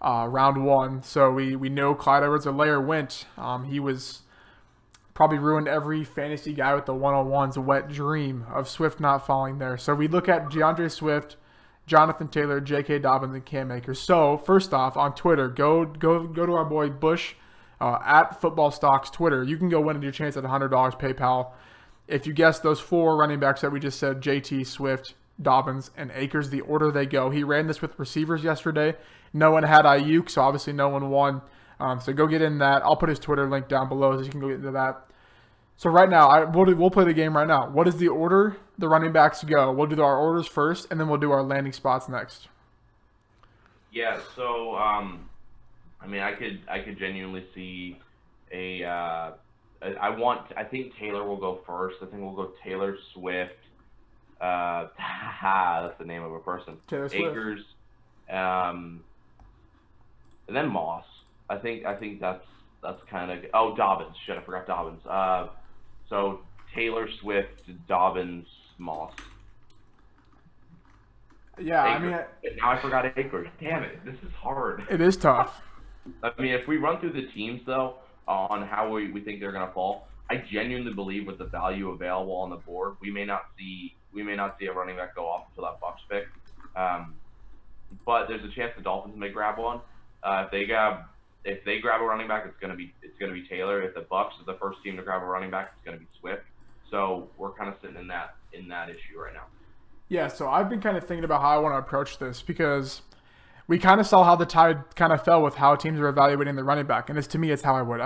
uh, 0.01 0.27
round 0.29 0.65
one, 0.65 1.03
so 1.03 1.31
we 1.31 1.55
we 1.55 1.69
know 1.69 1.93
Clyde 1.93 2.23
Edwards-Helaire 2.23 2.83
went. 2.83 3.25
Um, 3.37 3.65
he 3.65 3.79
was 3.79 4.21
probably 5.15 5.39
ruined 5.39 5.67
every 5.67 6.03
fantasy 6.03 6.53
guy 6.53 6.75
with 6.75 6.85
the 6.85 6.93
one-on-ones 6.93 7.57
wet 7.57 7.87
dream 7.87 8.45
of 8.53 8.69
Swift 8.69 8.99
not 8.99 9.25
falling 9.25 9.57
there. 9.57 9.77
So 9.77 9.95
we 9.95 10.07
look 10.07 10.29
at 10.29 10.49
DeAndre 10.49 10.91
Swift, 10.91 11.37
Jonathan 11.87 12.27
Taylor, 12.27 12.59
J.K. 12.59 12.99
Dobbins, 12.99 13.33
and 13.33 13.45
Cam 13.45 13.71
Akers. 13.71 13.99
So 13.99 14.37
first 14.37 14.73
off, 14.73 14.97
on 14.97 15.15
Twitter, 15.15 15.47
go 15.47 15.85
go 15.85 16.27
go 16.27 16.45
to 16.45 16.53
our 16.53 16.65
boy 16.65 16.89
Bush 16.89 17.35
uh, 17.79 17.97
at 18.05 18.39
Football 18.41 18.71
Stocks 18.71 19.09
Twitter. 19.09 19.43
You 19.43 19.57
can 19.57 19.69
go 19.69 19.79
win 19.81 20.01
your 20.01 20.11
chance 20.11 20.37
at 20.37 20.43
$100 20.43 20.69
PayPal. 20.69 21.51
If 22.07 22.27
you 22.27 22.33
guess 22.33 22.59
those 22.59 22.79
four 22.79 23.17
running 23.17 23.39
backs 23.39 23.61
that 23.61 23.71
we 23.71 23.79
just 23.79 23.97
said, 23.97 24.21
JT, 24.21 24.67
Swift, 24.67 25.15
Dobbins, 25.41 25.91
and 25.97 26.11
Akers, 26.13 26.49
the 26.49 26.61
order 26.61 26.91
they 26.91 27.05
go. 27.05 27.29
He 27.29 27.43
ran 27.43 27.67
this 27.67 27.81
with 27.81 27.97
receivers 27.97 28.43
yesterday. 28.43 28.95
No 29.33 29.51
one 29.51 29.63
had 29.63 29.85
Aiyuk, 29.85 30.29
so 30.29 30.41
obviously 30.41 30.73
no 30.73 30.89
one 30.89 31.09
won. 31.09 31.41
Um, 31.79 31.99
so 31.99 32.13
go 32.13 32.27
get 32.27 32.41
in 32.41 32.59
that. 32.59 32.83
I'll 32.83 32.95
put 32.95 33.09
his 33.09 33.19
Twitter 33.19 33.49
link 33.49 33.67
down 33.67 33.89
below 33.89 34.15
so 34.17 34.23
you 34.23 34.29
can 34.29 34.39
go 34.39 34.47
get 34.47 34.57
into 34.57 34.71
that. 34.71 35.05
So 35.77 35.89
right 35.89 36.09
now, 36.09 36.29
I, 36.29 36.45
we'll, 36.45 36.65
do, 36.65 36.75
we'll 36.75 36.89
play 36.89 37.03
the 37.03 37.13
game 37.13 37.35
right 37.35 37.47
now. 37.47 37.69
What 37.69 37.87
is 37.87 37.97
the 37.97 38.07
order 38.07 38.55
the 38.77 38.87
running 38.87 39.11
backs 39.11 39.43
go? 39.43 39.71
We'll 39.71 39.87
do 39.87 40.01
our 40.01 40.17
orders 40.17 40.47
first, 40.47 40.87
and 40.89 40.99
then 40.99 41.09
we'll 41.09 41.19
do 41.19 41.31
our 41.31 41.43
landing 41.43 41.73
spots 41.73 42.07
next. 42.07 42.47
Yeah. 43.91 44.19
So 44.35 44.75
um, 44.75 45.29
I 46.01 46.07
mean, 46.07 46.21
I 46.21 46.33
could 46.33 46.61
I 46.69 46.79
could 46.79 46.97
genuinely 46.97 47.45
see 47.53 47.99
a 48.51 48.83
uh, 48.83 49.31
I 49.99 50.09
want. 50.09 50.51
I 50.55 50.63
think 50.63 50.95
Taylor 50.97 51.25
will 51.25 51.37
go 51.37 51.59
first. 51.65 51.97
I 52.01 52.05
think 52.05 52.21
we'll 52.21 52.31
go 52.35 52.51
Taylor 52.63 52.97
Swift. 53.13 53.53
Uh, 54.39 54.87
that's 55.41 55.97
the 55.97 56.05
name 56.05 56.23
of 56.23 56.31
a 56.31 56.39
person. 56.39 56.77
Taylor 56.87 57.09
Swift. 57.09 57.23
Akers, 57.23 57.61
um, 58.29 59.03
and 60.47 60.55
then 60.55 60.67
Moss. 60.69 61.05
I 61.49 61.57
think. 61.57 61.85
I 61.85 61.95
think 61.95 62.19
that's 62.19 62.45
that's 62.81 63.01
kind 63.09 63.31
of. 63.31 63.39
Oh, 63.53 63.75
Dobbins. 63.75 64.15
Shit, 64.25 64.37
I 64.37 64.41
forgot 64.41 64.67
Dobbins. 64.67 65.05
Uh, 65.05 65.47
so 66.09 66.41
Taylor 66.73 67.07
Swift, 67.21 67.61
Dobbins, 67.87 68.47
Moss. 68.77 69.13
Yeah. 71.59 71.83
I 71.83 71.99
mean, 71.99 72.13
I, 72.13 72.25
now 72.57 72.71
I 72.71 72.81
forgot 72.81 73.17
Akers. 73.17 73.47
Damn 73.59 73.83
it, 73.83 74.03
this 74.03 74.15
is 74.15 74.33
hard. 74.33 74.83
It 74.89 75.01
is 75.01 75.15
tough. 75.17 75.61
I 76.23 76.31
mean, 76.39 76.53
if 76.53 76.67
we 76.67 76.77
run 76.77 76.99
through 76.99 77.13
the 77.13 77.27
teams 77.33 77.61
though, 77.65 77.95
on 78.27 78.65
how 78.67 78.89
we, 78.89 79.11
we 79.11 79.21
think 79.21 79.39
they're 79.39 79.51
going 79.51 79.67
to 79.67 79.73
fall. 79.73 80.07
I 80.29 80.37
genuinely 80.51 80.93
believe 80.93 81.27
with 81.27 81.37
the 81.37 81.45
value 81.45 81.89
available 81.89 82.35
on 82.35 82.49
the 82.49 82.55
board, 82.55 82.95
we 82.99 83.11
may 83.11 83.25
not 83.25 83.43
see 83.57 83.95
we 84.11 84.23
may 84.23 84.35
not 84.35 84.57
see 84.59 84.65
a 84.67 84.73
running 84.73 84.95
back 84.95 85.13
go 85.13 85.25
off 85.25 85.47
until 85.49 85.65
that 85.65 85.81
Bucs 85.81 85.99
pick. 86.09 86.27
Um, 86.75 87.15
but 88.05 88.27
there's 88.27 88.43
a 88.43 88.55
chance 88.55 88.71
the 88.75 88.81
Dolphins 88.81 89.15
may 89.17 89.29
grab 89.29 89.57
one. 89.57 89.81
Uh, 90.23 90.43
if 90.45 90.51
they 90.51 90.65
grab 90.65 91.01
if 91.45 91.63
they 91.63 91.79
grab 91.79 92.01
a 92.01 92.03
running 92.03 92.27
back, 92.27 92.45
it's 92.45 92.59
gonna 92.59 92.75
be 92.75 92.93
it's 93.01 93.17
gonna 93.19 93.33
be 93.33 93.47
Taylor. 93.47 93.81
If 93.81 93.93
the 93.93 94.01
Bucs 94.01 94.39
is 94.39 94.45
the 94.45 94.55
first 94.55 94.83
team 94.83 94.97
to 94.97 95.03
grab 95.03 95.21
a 95.21 95.25
running 95.25 95.51
back, 95.51 95.73
it's 95.75 95.85
gonna 95.85 95.97
be 95.97 96.07
Swift. 96.19 96.43
So 96.91 97.29
we're 97.37 97.51
kind 97.51 97.69
of 97.69 97.75
sitting 97.81 97.97
in 97.97 98.07
that 98.07 98.35
in 98.51 98.67
that 98.69 98.89
issue 98.89 99.19
right 99.19 99.33
now. 99.33 99.45
Yeah, 100.09 100.27
so 100.27 100.49
I've 100.49 100.69
been 100.69 100.81
kind 100.81 100.97
of 100.97 101.05
thinking 101.05 101.23
about 101.23 101.41
how 101.41 101.49
I 101.49 101.57
want 101.57 101.73
to 101.73 101.79
approach 101.79 102.19
this 102.19 102.41
because 102.41 103.01
we 103.67 103.79
kind 103.79 103.99
of 103.99 104.05
saw 104.05 104.23
how 104.23 104.35
the 104.35 104.45
tide 104.45 104.95
kind 104.95 105.11
of 105.11 105.23
fell 105.23 105.41
with 105.41 105.55
how 105.55 105.75
teams 105.75 105.99
are 105.99 106.07
evaluating 106.07 106.55
the 106.55 106.63
running 106.63 106.85
back, 106.85 107.09
and 107.09 107.17
it's 107.17 107.27
to 107.29 107.39
me, 107.39 107.51
it's 107.51 107.63
how 107.63 107.75
I 107.75 107.81
would. 107.81 108.01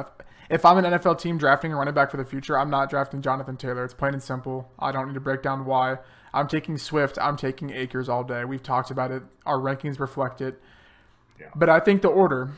If 0.50 0.66
I'm 0.66 0.78
an 0.78 0.86
NFL 0.86 1.20
team 1.20 1.38
drafting 1.38 1.74
a 1.74 1.76
running 1.76 1.94
back 1.94 2.10
for 2.10 2.18
the 2.18 2.26
future, 2.26 2.58
I'm 2.58 2.70
not 2.70 2.90
drafting 2.90 3.22
Jonathan 3.22 3.58
Taylor. 3.58 3.84
It's 3.84 3.94
plain 3.94 4.14
and 4.14 4.24
simple. 4.24 4.72
I 4.80 4.92
don't 4.92 5.08
need 5.08 5.14
to 5.14 5.20
break 5.20 5.44
down 5.44 5.66
why. 5.66 5.98
I'm 6.34 6.48
taking 6.48 6.78
Swift. 6.78 7.18
I'm 7.22 7.38
taking 7.38 7.72
Akers 7.72 8.10
all 8.10 8.24
day. 8.24 8.46
We've 8.46 8.64
talked 8.64 8.92
about 8.92 9.12
it. 9.12 9.24
Our 9.46 9.58
rankings 9.58 10.00
reflect 10.00 10.42
it. 10.42 10.60
Yeah. 11.40 11.48
But 11.56 11.70
I 11.70 11.80
think 11.80 12.02
the 12.02 12.08
order, 12.08 12.52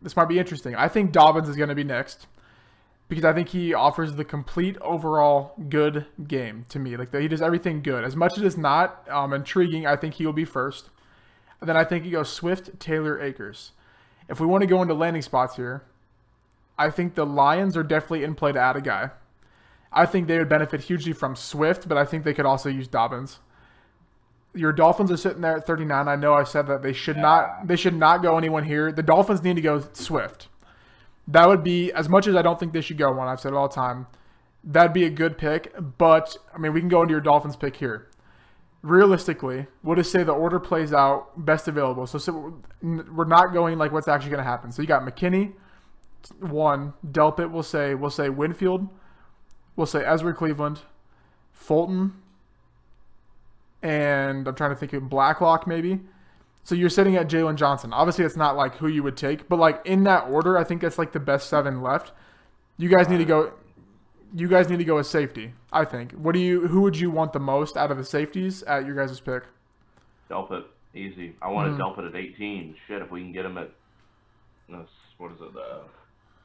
this 0.00 0.16
might 0.16 0.28
be 0.28 0.38
interesting. 0.38 0.74
I 0.74 0.88
think 0.88 1.12
Dobbins 1.12 1.48
is 1.48 1.56
going 1.56 1.68
to 1.68 1.74
be 1.74 1.84
next 1.84 2.26
because 3.08 3.24
I 3.24 3.32
think 3.32 3.48
he 3.48 3.74
offers 3.74 4.14
the 4.14 4.24
complete 4.24 4.76
overall 4.78 5.54
good 5.68 6.06
game 6.26 6.64
to 6.68 6.78
me. 6.78 6.96
Like 6.96 7.14
he 7.14 7.28
does 7.28 7.42
everything 7.42 7.82
good. 7.82 8.04
As 8.04 8.14
much 8.14 8.36
as 8.36 8.44
it's 8.44 8.56
not 8.56 9.08
um, 9.10 9.32
intriguing, 9.32 9.86
I 9.86 9.96
think 9.96 10.14
he 10.14 10.26
will 10.26 10.32
be 10.32 10.44
first. 10.44 10.90
And 11.60 11.68
then 11.68 11.76
I 11.76 11.84
think 11.84 12.04
you 12.04 12.12
go 12.12 12.22
Swift, 12.22 12.78
Taylor, 12.78 13.20
Akers. 13.20 13.72
If 14.28 14.40
we 14.40 14.46
want 14.46 14.62
to 14.62 14.66
go 14.66 14.82
into 14.82 14.94
landing 14.94 15.22
spots 15.22 15.56
here, 15.56 15.82
I 16.78 16.90
think 16.90 17.14
the 17.14 17.26
Lions 17.26 17.76
are 17.76 17.82
definitely 17.82 18.24
in 18.24 18.34
play 18.34 18.52
to 18.52 18.60
add 18.60 18.76
a 18.76 18.80
guy. 18.80 19.10
I 19.92 20.06
think 20.06 20.28
they 20.28 20.38
would 20.38 20.48
benefit 20.48 20.82
hugely 20.82 21.12
from 21.12 21.34
Swift, 21.34 21.88
but 21.88 21.98
I 21.98 22.04
think 22.04 22.24
they 22.24 22.34
could 22.34 22.46
also 22.46 22.68
use 22.68 22.86
Dobbins. 22.86 23.40
Your 24.54 24.72
Dolphins 24.72 25.10
are 25.10 25.16
sitting 25.16 25.42
there 25.42 25.56
at 25.56 25.66
39. 25.66 26.08
I 26.08 26.16
know 26.16 26.34
I 26.34 26.44
said 26.44 26.66
that 26.68 26.82
they 26.82 26.92
should 26.92 27.16
yeah. 27.16 27.22
not 27.22 27.66
they 27.66 27.76
should 27.76 27.94
not 27.94 28.22
go 28.22 28.38
anyone 28.38 28.64
here. 28.64 28.90
The 28.92 29.02
Dolphins 29.02 29.42
need 29.42 29.56
to 29.56 29.62
go 29.62 29.82
Swift. 29.92 30.48
That 31.26 31.46
would 31.46 31.62
be 31.62 31.92
as 31.92 32.08
much 32.08 32.26
as 32.26 32.34
I 32.34 32.42
don't 32.42 32.58
think 32.58 32.72
they 32.72 32.80
should 32.80 32.98
go 32.98 33.12
one. 33.12 33.28
I've 33.28 33.40
said 33.40 33.52
it 33.52 33.56
all 33.56 33.68
the 33.68 33.74
time. 33.74 34.06
That'd 34.64 34.92
be 34.92 35.04
a 35.04 35.10
good 35.10 35.38
pick, 35.38 35.74
but 35.98 36.36
I 36.54 36.58
mean 36.58 36.72
we 36.72 36.80
can 36.80 36.88
go 36.88 37.02
into 37.02 37.12
your 37.12 37.20
Dolphins 37.20 37.56
pick 37.56 37.76
here 37.76 38.08
realistically, 38.82 39.66
we'll 39.82 39.96
just 39.96 40.12
say 40.12 40.22
the 40.22 40.32
order 40.32 40.60
plays 40.60 40.92
out 40.92 41.44
best 41.44 41.68
available. 41.68 42.06
So, 42.06 42.18
so 42.18 42.60
we're 42.82 43.24
not 43.24 43.52
going 43.52 43.78
like 43.78 43.92
what's 43.92 44.08
actually 44.08 44.30
going 44.30 44.44
to 44.44 44.48
happen. 44.48 44.72
So 44.72 44.82
you 44.82 44.88
got 44.88 45.02
McKinney, 45.02 45.52
one. 46.40 46.94
Delpit, 47.06 47.50
we'll 47.50 47.62
say 47.62 47.94
we'll 47.94 48.10
say 48.10 48.28
Winfield. 48.28 48.88
We'll 49.76 49.86
say 49.86 50.04
Ezra 50.04 50.34
Cleveland, 50.34 50.80
Fulton, 51.52 52.14
and 53.82 54.46
I'm 54.46 54.54
trying 54.54 54.70
to 54.70 54.76
think 54.76 54.92
of 54.92 55.08
Blacklock 55.08 55.66
maybe. 55.66 56.00
So 56.64 56.74
you're 56.74 56.90
sitting 56.90 57.16
at 57.16 57.28
Jaylon 57.28 57.56
Johnson. 57.56 57.92
Obviously, 57.92 58.24
it's 58.24 58.36
not 58.36 58.56
like 58.56 58.76
who 58.76 58.88
you 58.88 59.02
would 59.02 59.16
take, 59.16 59.48
but 59.48 59.58
like 59.58 59.80
in 59.86 60.04
that 60.04 60.28
order, 60.28 60.58
I 60.58 60.64
think 60.64 60.82
that's 60.82 60.98
like 60.98 61.12
the 61.12 61.20
best 61.20 61.48
seven 61.48 61.80
left. 61.80 62.12
You 62.76 62.88
guys 62.88 63.08
need 63.08 63.18
to 63.18 63.24
go 63.24 63.52
you 64.34 64.48
guys 64.48 64.68
need 64.68 64.78
to 64.78 64.84
go 64.84 64.96
with 64.96 65.06
safety. 65.06 65.52
I 65.72 65.84
think. 65.84 66.12
What 66.12 66.32
do 66.32 66.40
you? 66.40 66.66
Who 66.68 66.82
would 66.82 66.96
you 66.96 67.10
want 67.10 67.32
the 67.32 67.40
most 67.40 67.76
out 67.76 67.90
of 67.90 67.96
the 67.96 68.04
safeties 68.04 68.62
at 68.64 68.86
your 68.86 68.94
guys' 68.94 69.20
pick? 69.20 69.44
Delpit, 70.30 70.64
easy. 70.94 71.34
I 71.40 71.48
want 71.48 71.72
mm-hmm. 71.72 71.80
Delpit 71.80 72.08
at 72.08 72.16
18. 72.16 72.74
Shit, 72.86 73.02
if 73.02 73.10
we 73.10 73.22
can 73.22 73.32
get 73.32 73.44
him 73.44 73.58
at, 73.58 73.70
what 74.68 75.32
is 75.32 75.40
it? 75.40 75.56
Uh, 75.56 75.80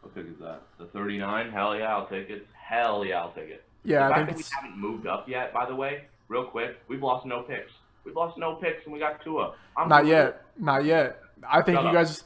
what 0.02 0.16
pick 0.16 0.26
is 0.26 0.40
that? 0.40 0.62
The 0.78 0.86
39. 0.86 1.52
Hell 1.52 1.76
yeah, 1.76 1.96
I'll 1.96 2.08
take 2.08 2.30
it. 2.30 2.48
Hell 2.54 3.06
yeah, 3.06 3.22
I'll 3.22 3.34
take 3.34 3.50
it. 3.50 3.64
Yeah, 3.84 4.08
the 4.08 4.14
I 4.14 4.18
fact 4.18 4.30
that 4.30 4.38
we 4.38 4.44
haven't 4.56 4.78
moved 4.78 5.08
up 5.08 5.28
yet, 5.28 5.54
by 5.54 5.66
the 5.66 5.76
way, 5.76 6.06
real 6.28 6.46
quick, 6.46 6.78
we've 6.88 7.02
lost 7.04 7.26
no 7.26 7.42
picks. 7.44 7.72
We've 8.06 8.16
lost 8.16 8.38
no 8.38 8.56
picks, 8.56 8.84
and 8.86 8.94
we 8.94 9.00
got 9.00 9.24
Tua. 9.24 9.54
I'm 9.78 9.88
not 9.90 10.06
yet. 10.06 10.42
Not 10.58 10.86
yet. 10.86 11.20
I 11.50 11.62
think 11.62 11.78
Shut 11.78 11.84
you 11.84 11.90
up. 11.90 11.96
guys. 11.96 12.24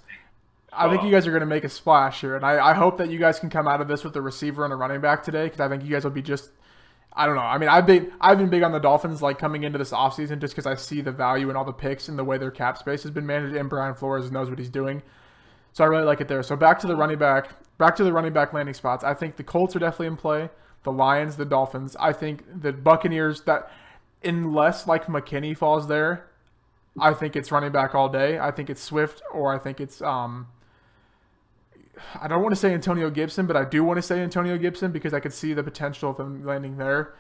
I 0.74 0.90
think 0.90 1.04
you 1.04 1.12
guys 1.12 1.26
are 1.26 1.32
going 1.32 1.42
to 1.42 1.46
make 1.48 1.64
a 1.64 1.70
splash 1.70 2.22
here, 2.22 2.36
and 2.36 2.46
I, 2.46 2.70
I 2.72 2.74
hope 2.74 2.98
that 2.98 3.10
you 3.10 3.18
guys 3.20 3.40
can 3.40 3.50
come 3.50 3.68
out 3.68 3.80
of 3.82 3.88
this 3.88 4.04
with 4.04 4.16
a 4.16 4.22
receiver 4.22 4.64
and 4.64 4.74
a 4.74 4.76
running 4.76 5.02
back 5.02 5.24
today 5.24 5.46
because 5.46 5.60
I 5.60 5.70
think 5.70 5.84
you 5.84 5.90
guys 5.90 6.04
will 6.04 6.12
be 6.12 6.22
just. 6.22 6.52
I 7.14 7.26
don't 7.26 7.36
know. 7.36 7.42
I 7.42 7.58
mean, 7.58 7.70
I've 7.70 7.88
been 7.88 8.12
I've 8.22 8.38
been 8.38 8.50
big 8.50 8.62
on 8.62 8.72
the 8.72 8.80
Dolphins 8.80 9.24
like 9.24 9.40
coming 9.40 9.64
into 9.64 9.80
this 9.80 9.92
offseason 9.92 10.40
just 10.40 10.54
because 10.54 10.68
I 10.68 10.76
see 10.76 11.02
the 11.02 11.12
value 11.12 11.50
in 11.50 11.56
all 11.56 11.66
the 11.66 11.74
picks 11.74 12.10
and 12.10 12.20
the 12.20 12.24
way 12.24 12.38
their 12.38 12.52
cap 12.52 12.78
space 12.78 13.02
has 13.04 13.12
been 13.12 13.26
managed, 13.26 13.56
and 13.56 13.70
Brian 13.70 13.96
Flores 13.96 14.32
knows 14.32 14.50
what 14.50 14.60
he's 14.60 14.70
doing. 14.70 15.02
So 15.74 15.84
I 15.84 15.88
really 15.88 16.04
like 16.04 16.22
it 16.22 16.28
there. 16.28 16.44
So 16.44 16.56
back 16.56 16.80
to 16.80 16.88
the 16.88 16.96
running 16.96 17.18
back, 17.18 17.50
back 17.78 17.96
to 17.96 18.04
the 18.04 18.14
running 18.14 18.34
back 18.34 18.54
landing 18.54 18.74
spots. 18.76 19.04
I 19.04 19.14
think 19.16 19.36
the 19.36 19.44
Colts 19.44 19.76
are 19.76 19.80
definitely 19.80 20.08
in 20.08 20.18
play. 20.18 20.50
The 20.84 20.92
Lions, 20.92 21.38
the 21.38 21.46
Dolphins. 21.46 21.96
I 22.00 22.14
think 22.14 22.44
the 22.62 22.72
Buccaneers 22.72 23.42
that 23.42 23.72
unless 24.28 24.88
like 24.88 25.06
McKinney 25.06 25.58
falls 25.58 25.88
there, 25.88 26.28
I 27.00 27.14
think 27.14 27.36
it's 27.36 27.52
running 27.52 27.72
back 27.72 27.96
all 27.96 28.10
day. 28.10 28.40
I 28.40 28.52
think 28.52 28.70
it's 28.70 28.82
Swift 28.82 29.22
or 29.32 29.54
I 29.54 29.58
think 29.58 29.80
it's 29.80 30.02
um 30.02 30.48
I 32.20 32.28
don't 32.28 32.42
want 32.44 32.54
to 32.54 32.60
say 32.60 32.74
Antonio 32.74 33.10
Gibson, 33.10 33.48
but 33.48 33.56
I 33.56 33.66
do 33.66 33.84
want 33.84 33.98
to 33.98 34.02
say 34.02 34.20
Antonio 34.20 34.58
Gibson 34.58 34.92
because 34.92 35.14
I 35.14 35.20
could 35.20 35.34
see 35.34 35.54
the 35.54 35.64
potential 35.64 36.12
of 36.12 36.20
him 36.20 36.46
landing 36.46 36.78
there. 36.78 37.16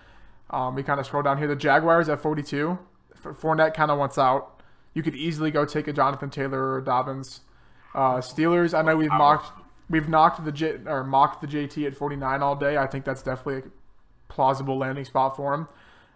Um, 0.50 0.76
we 0.76 0.84
kind 0.84 1.00
of 1.00 1.06
scroll 1.06 1.24
down 1.24 1.38
here. 1.38 1.48
The 1.48 1.56
Jaguars 1.56 2.10
at 2.10 2.22
42. 2.22 2.78
Fournette 3.24 3.74
kind 3.74 3.92
of 3.92 3.98
wants 3.98 4.18
out. 4.18 4.62
You 4.94 5.04
could 5.04 5.16
easily 5.16 5.52
go 5.52 5.66
take 5.66 5.88
a 5.88 5.94
Jonathan 5.94 6.30
Taylor 6.30 6.74
or 6.74 6.82
Dobbins. 6.82 7.42
Uh, 7.94 8.18
Steelers. 8.18 8.78
I 8.78 8.82
know 8.82 8.96
we've 8.96 9.10
mocked 9.10 9.52
we've 9.90 10.10
knocked 10.10 10.44
the 10.44 10.52
J, 10.52 10.78
or 10.86 11.04
mocked 11.04 11.42
the 11.42 11.48
JT 11.48 11.86
at 11.88 11.96
49 11.96 12.42
all 12.42 12.56
day. 12.56 12.78
I 12.78 12.88
think 12.88 13.06
that's 13.06 13.22
definitely 13.22 13.70
a 13.70 14.32
plausible 14.32 14.78
landing 14.78 15.06
spot 15.06 15.36
for 15.36 15.54
him. 15.54 15.68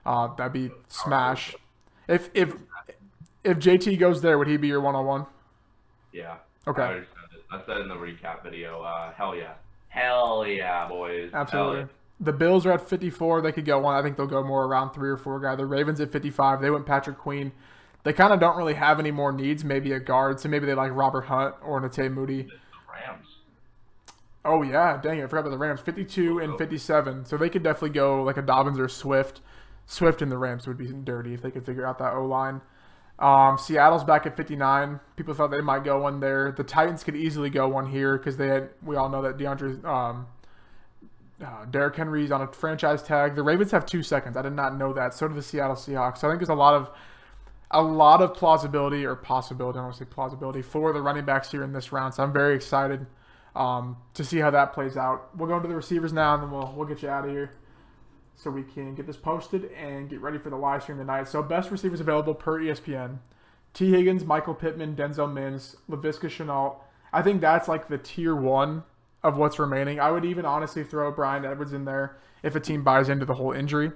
Uh, 0.06 0.34
that'd 0.36 0.54
be 0.54 0.72
smash. 0.88 1.56
If 2.08 2.30
if 2.34 2.54
if 3.44 3.58
JT 3.58 4.00
goes 4.00 4.22
there, 4.22 4.38
would 4.38 4.48
he 4.48 4.58
be 4.58 4.68
your 4.68 4.82
one 4.82 4.96
on 4.96 5.06
one? 5.06 5.26
Yeah. 6.12 6.36
Okay. 6.68 7.04
I 7.52 7.66
said 7.66 7.78
in 7.78 7.88
the 7.88 7.96
recap 7.96 8.44
video. 8.44 8.82
Uh, 8.82 9.14
hell 9.14 9.36
yeah. 9.36 9.54
Hell 9.90 10.46
yeah, 10.48 10.88
boys. 10.88 11.32
Absolutely. 11.34 11.82
Yeah. 11.82 11.88
The 12.22 12.34
Bills 12.34 12.66
are 12.66 12.72
at 12.72 12.88
54. 12.88 13.42
They 13.42 13.52
could 13.52 13.66
go 13.66 13.80
one. 13.80 13.96
I 13.96 14.02
think 14.02 14.16
they'll 14.16 14.28
go 14.28 14.44
more 14.44 14.66
around 14.66 14.92
three 14.92 15.10
or 15.10 15.18
four 15.18 15.40
guy. 15.40 15.56
The 15.56 15.66
Ravens 15.66 16.00
at 16.00 16.12
55. 16.12 16.62
They 16.62 16.70
went 16.70 16.86
Patrick 16.86 17.18
Queen. 17.18 17.52
They 18.04 18.14
kind 18.14 18.32
of 18.32 18.40
don't 18.40 18.56
really 18.58 18.76
have 18.76 19.00
any 19.00 19.12
more 19.12 19.32
needs. 19.32 19.64
Maybe 19.64 19.92
a 19.92 20.00
guard. 20.00 20.40
So 20.40 20.48
maybe 20.48 20.66
they 20.66 20.76
like 20.76 20.92
Robert 20.94 21.22
Hunt 21.22 21.56
or 21.64 21.82
Netane 21.82 22.14
Muti. 22.14 22.48
Rams. 22.90 23.28
Oh 24.46 24.62
yeah, 24.64 25.00
dang 25.02 25.20
it! 25.20 25.24
I 25.24 25.28
forgot 25.28 25.42
about 25.42 25.52
the 25.52 25.58
Rams. 25.58 25.82
52 25.82 26.40
and 26.40 26.58
57. 26.58 27.26
So 27.26 27.38
they 27.38 27.50
could 27.50 27.64
definitely 27.64 27.92
go 27.92 28.24
like 28.24 28.38
a 28.38 28.42
Dobbins 28.42 28.80
or 28.80 28.88
Swift. 28.88 29.42
Swift 29.92 30.22
and 30.22 30.32
the 30.32 30.38
Rams 30.38 30.68
would 30.68 30.78
be 30.78 30.88
dirty 30.88 31.34
if 31.34 31.42
they 31.42 31.52
could 31.52 31.66
figure 31.66 31.86
out 31.86 32.00
that 32.00 32.14
O 32.14 32.26
line. 32.26 32.62
Um, 33.20 33.58
Seattle's 33.58 34.06
back 34.06 34.26
at 34.26 34.38
59. 34.38 35.02
People 35.18 35.34
thought 35.34 35.52
they 35.52 35.60
might 35.60 35.84
go 35.84 36.00
one 36.00 36.22
there. 36.22 36.54
The 36.54 36.64
Titans 36.64 37.04
could 37.04 37.16
easily 37.16 37.50
go 37.50 37.68
one 37.68 37.88
here 37.88 38.18
because 38.18 38.38
they 38.38 38.48
had. 38.48 38.70
We 38.82 38.96
all 38.96 39.10
know 39.10 39.22
that 39.22 39.38
DeAndre, 39.38 39.84
um, 39.84 40.28
uh, 41.44 41.66
Derrick 41.66 41.98
Henry's 41.98 42.32
on 42.32 42.42
a 42.42 42.48
franchise 42.48 43.04
tag. 43.04 43.36
The 43.36 43.44
Ravens 43.44 43.72
have 43.72 43.86
two 43.86 44.02
seconds. 44.02 44.38
I 44.38 44.42
did 44.44 44.54
not 44.54 44.78
know 44.78 44.94
that. 44.94 45.14
So 45.14 45.28
do 45.28 45.36
the 45.36 45.42
Seattle 45.42 45.76
Seahawks. 45.76 46.20
So 46.20 46.30
I 46.30 46.32
think 46.32 46.40
there's 46.40 46.50
a 46.50 46.56
lot 46.56 46.74
of 46.74 46.90
a 47.72 47.82
lot 47.82 48.22
of 48.22 48.34
plausibility 48.34 49.06
or 49.06 49.16
possibility. 49.16 49.78
I 49.78 49.82
don't 49.82 49.88
want 49.88 49.98
to 49.98 50.06
say 50.06 50.10
plausibility 50.10 50.62
for 50.62 50.94
the 50.94 51.02
running 51.02 51.26
backs 51.26 51.52
here 51.52 51.64
in 51.64 51.74
this 51.74 51.92
round. 51.92 52.14
So 52.14 52.24
I'm 52.24 52.32
very 52.32 52.56
excited 52.56 53.08
um, 53.58 53.98
to 54.14 54.24
see 54.24 54.38
how 54.38 54.52
that 54.52 54.72
plays 54.72 54.96
out. 54.96 55.36
We'll 55.38 55.50
go 55.50 55.58
into 55.58 55.68
the 55.68 55.76
receivers 55.76 56.14
now, 56.14 56.36
and 56.36 56.44
then 56.44 56.52
we'll 56.52 56.74
we'll 56.78 56.88
get 56.88 57.04
you 57.04 57.10
out 57.10 57.26
of 57.26 57.32
here 57.32 57.52
so 58.36 58.50
we 58.50 58.64
can 58.64 58.96
get 58.96 59.08
this 59.08 59.18
posted 59.18 59.72
and 59.72 60.10
get 60.10 60.22
ready 60.22 60.38
for 60.38 60.50
the 60.50 60.56
live 60.56 60.84
stream 60.84 60.98
tonight. 60.98 61.28
So 61.28 61.44
best 61.44 61.72
receivers 61.72 62.00
available 62.00 62.34
per 62.34 62.60
ESPN: 62.60 63.20
Tee 63.74 63.92
Higgins, 63.92 64.26
Michael 64.26 64.56
Pittman, 64.56 64.96
Denzel 64.96 65.32
Mims, 65.32 65.76
Laviska 65.90 66.30
Shenault. 66.30 66.76
I 67.14 67.22
think 67.22 67.42
that's 67.42 67.68
like 67.68 67.88
the 67.88 67.98
tier 67.98 68.36
one 68.36 68.84
of 69.24 69.38
what's 69.38 69.60
remaining. 69.60 70.00
I 70.00 70.12
would 70.12 70.26
even 70.26 70.46
honestly 70.46 70.84
throw 70.84 71.12
Bryan 71.12 71.46
Edwards 71.46 71.74
in 71.74 71.86
there 71.86 72.18
if 72.44 72.56
a 72.56 72.60
team 72.60 72.84
buys 72.84 73.10
into 73.10 73.26
the 73.26 73.36
whole 73.36 73.52
injury. 73.52 73.92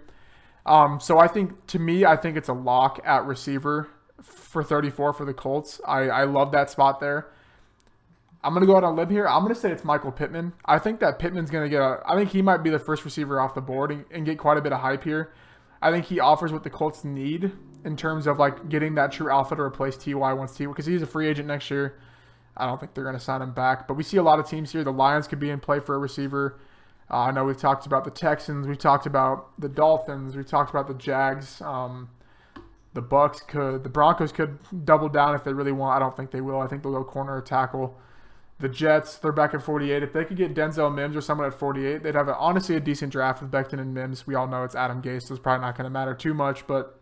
Um, 0.66 1.00
so 1.00 1.20
I 1.20 1.28
think 1.28 1.68
to 1.68 1.80
me, 1.80 2.06
I 2.06 2.16
think 2.16 2.38
it's 2.38 2.50
a 2.50 2.54
lock 2.54 3.00
at 3.06 3.26
receiver 3.26 3.88
for 4.22 4.64
34 4.64 5.14
for 5.14 5.26
the 5.26 5.34
Colts. 5.34 5.80
I, 5.86 6.10
I 6.10 6.24
love 6.24 6.52
that 6.52 6.70
spot 6.70 7.00
there. 7.00 7.28
I'm 8.46 8.54
gonna 8.54 8.68
go 8.68 8.78
out 8.78 8.84
on 8.84 8.94
a 8.94 8.96
limb 8.96 9.10
here. 9.10 9.28
I'm 9.28 9.42
gonna 9.42 9.56
say 9.56 9.72
it's 9.72 9.84
Michael 9.84 10.12
Pittman. 10.12 10.54
I 10.66 10.78
think 10.78 11.00
that 11.00 11.18
Pittman's 11.18 11.50
gonna 11.50 11.68
get 11.68 11.82
a. 11.82 12.00
I 12.06 12.16
think 12.16 12.30
he 12.30 12.44
might 12.44 12.58
be 12.58 12.70
the 12.70 12.78
first 12.78 13.04
receiver 13.04 13.42
off 13.42 13.56
the 13.56 13.62
board 13.62 13.92
and, 13.92 14.06
and 14.12 14.24
get 14.24 14.38
quite 14.38 14.58
a 14.58 14.62
bit 14.62 14.72
of 14.72 14.82
hype 14.82 15.04
here. 15.04 15.34
I 15.82 15.92
think 15.92 16.06
he 16.06 16.20
offers 16.20 16.54
what 16.54 16.64
the 16.64 16.70
Colts 16.70 17.04
need 17.04 17.52
in 17.84 17.98
terms 17.98 18.28
of 18.28 18.38
like 18.38 18.70
getting 18.70 18.94
that 18.96 19.12
true 19.12 19.32
alpha 19.32 19.56
to 19.56 19.62
replace 19.64 19.98
Ty 19.98 20.14
once 20.34 20.56
Ty 20.56 20.68
because 20.68 20.86
he's 20.86 21.02
a 21.02 21.08
free 21.08 21.28
agent 21.28 21.48
next 21.48 21.72
year. 21.72 21.98
I 22.56 22.68
don't 22.68 22.80
think 22.80 22.94
they're 22.94 23.04
gonna 23.04 23.20
sign 23.20 23.42
him 23.42 23.52
back, 23.52 23.88
but 23.88 23.96
we 23.96 24.04
see 24.04 24.18
a 24.18 24.24
lot 24.24 24.38
of 24.38 24.48
teams 24.48 24.72
here. 24.72 24.84
The 24.84 24.94
Lions 24.94 25.28
could 25.28 25.40
be 25.40 25.50
in 25.50 25.60
play 25.60 25.80
for 25.80 25.96
a 25.96 25.98
receiver. 25.98 26.60
Uh, 27.10 27.18
I 27.18 27.32
know 27.32 27.46
we've 27.46 27.58
talked 27.58 27.88
about 27.88 28.04
the 28.04 28.12
Texans, 28.12 28.68
we've 28.68 28.78
talked 28.78 29.08
about 29.08 29.60
the 29.60 29.70
Dolphins, 29.70 30.36
we've 30.36 30.48
talked 30.48 30.70
about 30.70 30.88
the 30.88 30.94
Jags. 30.94 31.62
Um, 31.62 32.10
the 32.94 33.02
Bucs 33.02 33.46
could, 33.46 33.84
the 33.84 33.90
Broncos 33.90 34.32
could 34.32 34.58
double 34.86 35.10
down 35.10 35.36
if 35.36 35.44
they 35.44 35.52
really 35.52 35.74
want. 35.74 35.98
I 35.98 36.00
don't 36.00 36.16
think 36.16 36.32
they 36.32 36.42
will. 36.42 36.62
I 36.62 36.68
think 36.68 36.84
they'll 36.84 36.94
go 36.94 37.04
corner 37.04 37.36
or 37.36 37.42
tackle. 37.42 37.98
The 38.60 38.70
Jets, 38.70 39.18
they're 39.18 39.34
back 39.34 39.54
at 39.54 39.62
48. 39.62 40.02
If 40.02 40.14
they 40.14 40.24
could 40.24 40.38
get 40.38 40.56
Denzel 40.56 40.94
Mims 40.94 41.16
or 41.16 41.22
someone 41.22 41.46
at 41.46 41.54
48, 41.54 42.04
they'd 42.04 42.16
have 42.16 42.30
a, 42.30 42.36
honestly 42.38 42.76
a 42.76 42.80
decent 42.80 43.12
draft 43.12 43.42
with 43.42 43.52
Becton 43.52 43.82
and 43.82 43.94
Mims. 43.94 44.26
We 44.26 44.36
all 44.36 44.48
know 44.48 44.64
it's 44.64 44.76
Adam 44.76 45.02
Gase, 45.02 45.24
so 45.24 45.34
it's 45.34 45.44
probably 45.44 45.66
not 45.66 45.76
going 45.76 45.84
to 45.84 45.90
matter 45.90 46.14
too 46.14 46.34
much, 46.34 46.66
but 46.66 46.98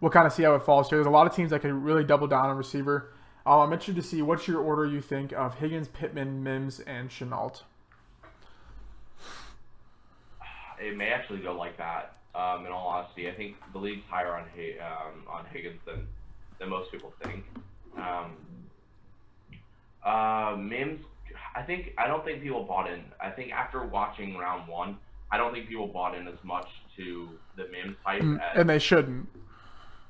we'll 0.00 0.10
kind 0.10 0.26
of 0.26 0.32
see 0.34 0.42
how 0.42 0.54
it 0.54 0.62
falls 0.62 0.90
here. 0.90 0.98
There's 0.98 1.06
a 1.06 1.10
lot 1.10 1.26
of 1.26 1.34
teams 1.34 1.50
that 1.50 1.62
could 1.62 1.72
really 1.72 2.04
double 2.04 2.26
down 2.26 2.50
on 2.50 2.56
receiver. 2.58 3.12
Uh, 3.46 3.60
I'm 3.60 3.72
interested 3.72 3.96
to 3.96 4.02
see 4.02 4.20
what's 4.20 4.46
your 4.46 4.60
order 4.60 4.84
you 4.84 5.00
think 5.00 5.32
of 5.32 5.54
Higgins, 5.54 5.88
Pittman, 5.88 6.42
Mims, 6.42 6.80
and 6.80 7.08
Shenault. 7.08 7.62
It 10.78 10.96
may 10.98 11.08
actually 11.08 11.38
go 11.38 11.56
like 11.56 11.78
that. 11.78 12.16
Um, 12.34 12.66
in 12.66 12.72
all 12.72 12.88
honesty, 12.88 13.30
I 13.30 13.34
think 13.34 13.56
the 13.72 13.78
league's 13.78 14.04
higher 14.10 14.34
on 14.34 14.42
um, 14.42 15.22
on 15.26 15.46
Higgins 15.50 15.80
than 15.86 16.06
than 16.58 16.68
most 16.68 16.92
people 16.92 17.14
think. 17.22 17.44
Um, 17.96 18.36
uh, 20.06 20.56
Mims, 20.56 21.04
I 21.54 21.62
think 21.62 21.92
I 21.98 22.06
don't 22.06 22.24
think 22.24 22.42
people 22.42 22.64
bought 22.64 22.90
in. 22.90 23.02
I 23.20 23.30
think 23.30 23.52
after 23.52 23.82
watching 23.84 24.36
round 24.36 24.68
one, 24.68 24.98
I 25.30 25.36
don't 25.36 25.52
think 25.52 25.68
people 25.68 25.88
bought 25.88 26.16
in 26.16 26.28
as 26.28 26.38
much 26.44 26.68
to 26.96 27.28
the 27.56 27.66
Mims 27.68 27.96
hype. 28.04 28.22
Mm, 28.22 28.36
as, 28.36 28.60
and 28.60 28.70
they 28.70 28.78
shouldn't. 28.78 29.28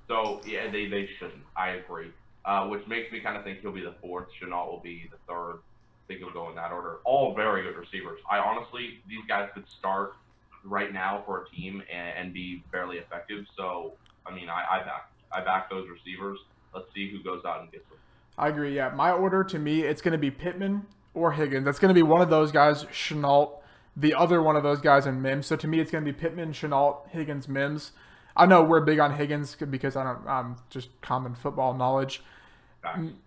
So 0.09 0.41
yeah, 0.47 0.71
they 0.71 0.87
they 0.87 1.09
shouldn't. 1.19 1.43
I 1.57 1.71
agree. 1.71 2.11
Uh, 2.45 2.69
which 2.69 2.87
makes 2.87 3.11
me 3.11 3.21
kind 3.21 3.37
of 3.37 3.43
think 3.43 3.61
he'll 3.61 3.73
be 3.73 3.83
the 3.83 3.95
fourth. 4.01 4.29
Shenault 4.41 4.71
will 4.71 4.81
be 4.81 5.09
the 5.11 5.17
third. 5.27 5.57
I 5.57 6.07
think 6.07 6.21
he'll 6.21 6.33
go 6.33 6.49
in 6.49 6.55
that 6.55 6.71
order. 6.71 6.99
All 7.05 7.35
very 7.35 7.65
good 7.65 7.77
receivers. 7.77 8.21
I 8.31 8.39
honestly, 8.39 9.01
these 9.09 9.25
guys 9.27 9.49
could 9.53 9.65
start 9.81 10.15
right 10.63 10.93
now 10.93 11.23
for 11.27 11.43
a 11.43 11.49
team 11.57 11.83
and, 11.93 12.19
and 12.19 12.35
be 12.35 12.63
fairly 12.71 12.99
effective. 12.99 13.47
So 13.57 13.95
I 14.27 14.35
mean, 14.35 14.49
I, 14.49 14.65
I 14.71 14.79
back 14.81 15.11
I 15.33 15.41
back 15.43 15.71
those 15.71 15.89
receivers. 15.89 16.39
Let's 16.75 16.87
see 16.95 17.11
who 17.11 17.23
goes 17.23 17.45
out 17.45 17.63
and 17.63 17.73
gets 17.73 17.89
them. 17.89 17.99
I 18.39 18.49
agree. 18.49 18.77
Yeah, 18.77 18.91
my 18.91 19.11
order 19.11 19.43
to 19.45 19.59
me, 19.59 19.83
it's 19.83 20.03
going 20.03 20.13
to 20.13 20.19
be 20.19 20.31
Pittman 20.31 20.87
or 21.15 21.33
Higgins. 21.33 21.65
That's 21.65 21.79
going 21.79 21.89
to 21.89 21.95
be 21.95 22.03
one 22.03 22.21
of 22.21 22.31
those 22.31 22.53
guys, 22.53 22.85
Shenault, 22.85 23.53
the 23.97 24.15
other 24.15 24.43
one 24.43 24.57
of 24.57 24.63
those 24.63 24.81
guys, 24.81 25.07
and 25.07 25.23
Mims. 25.23 25.47
So 25.47 25.57
to 25.57 25.67
me, 25.67 25.81
it's 25.81 25.91
going 25.91 26.05
to 26.05 26.13
be 26.13 26.17
Pittman, 26.17 26.53
Shenault, 26.53 27.09
Higgins, 27.09 27.49
Mims. 27.49 27.93
I 28.37 28.45
know 28.45 28.63
we're 28.63 28.81
big 28.81 28.99
on 28.99 29.15
Higgins 29.15 29.57
because 29.57 29.97
I 29.97 30.05
don't. 30.05 30.27
I'm 30.27 30.57
just 30.69 30.91
common 31.01 31.35
football 31.35 31.73
knowledge. 31.73 32.23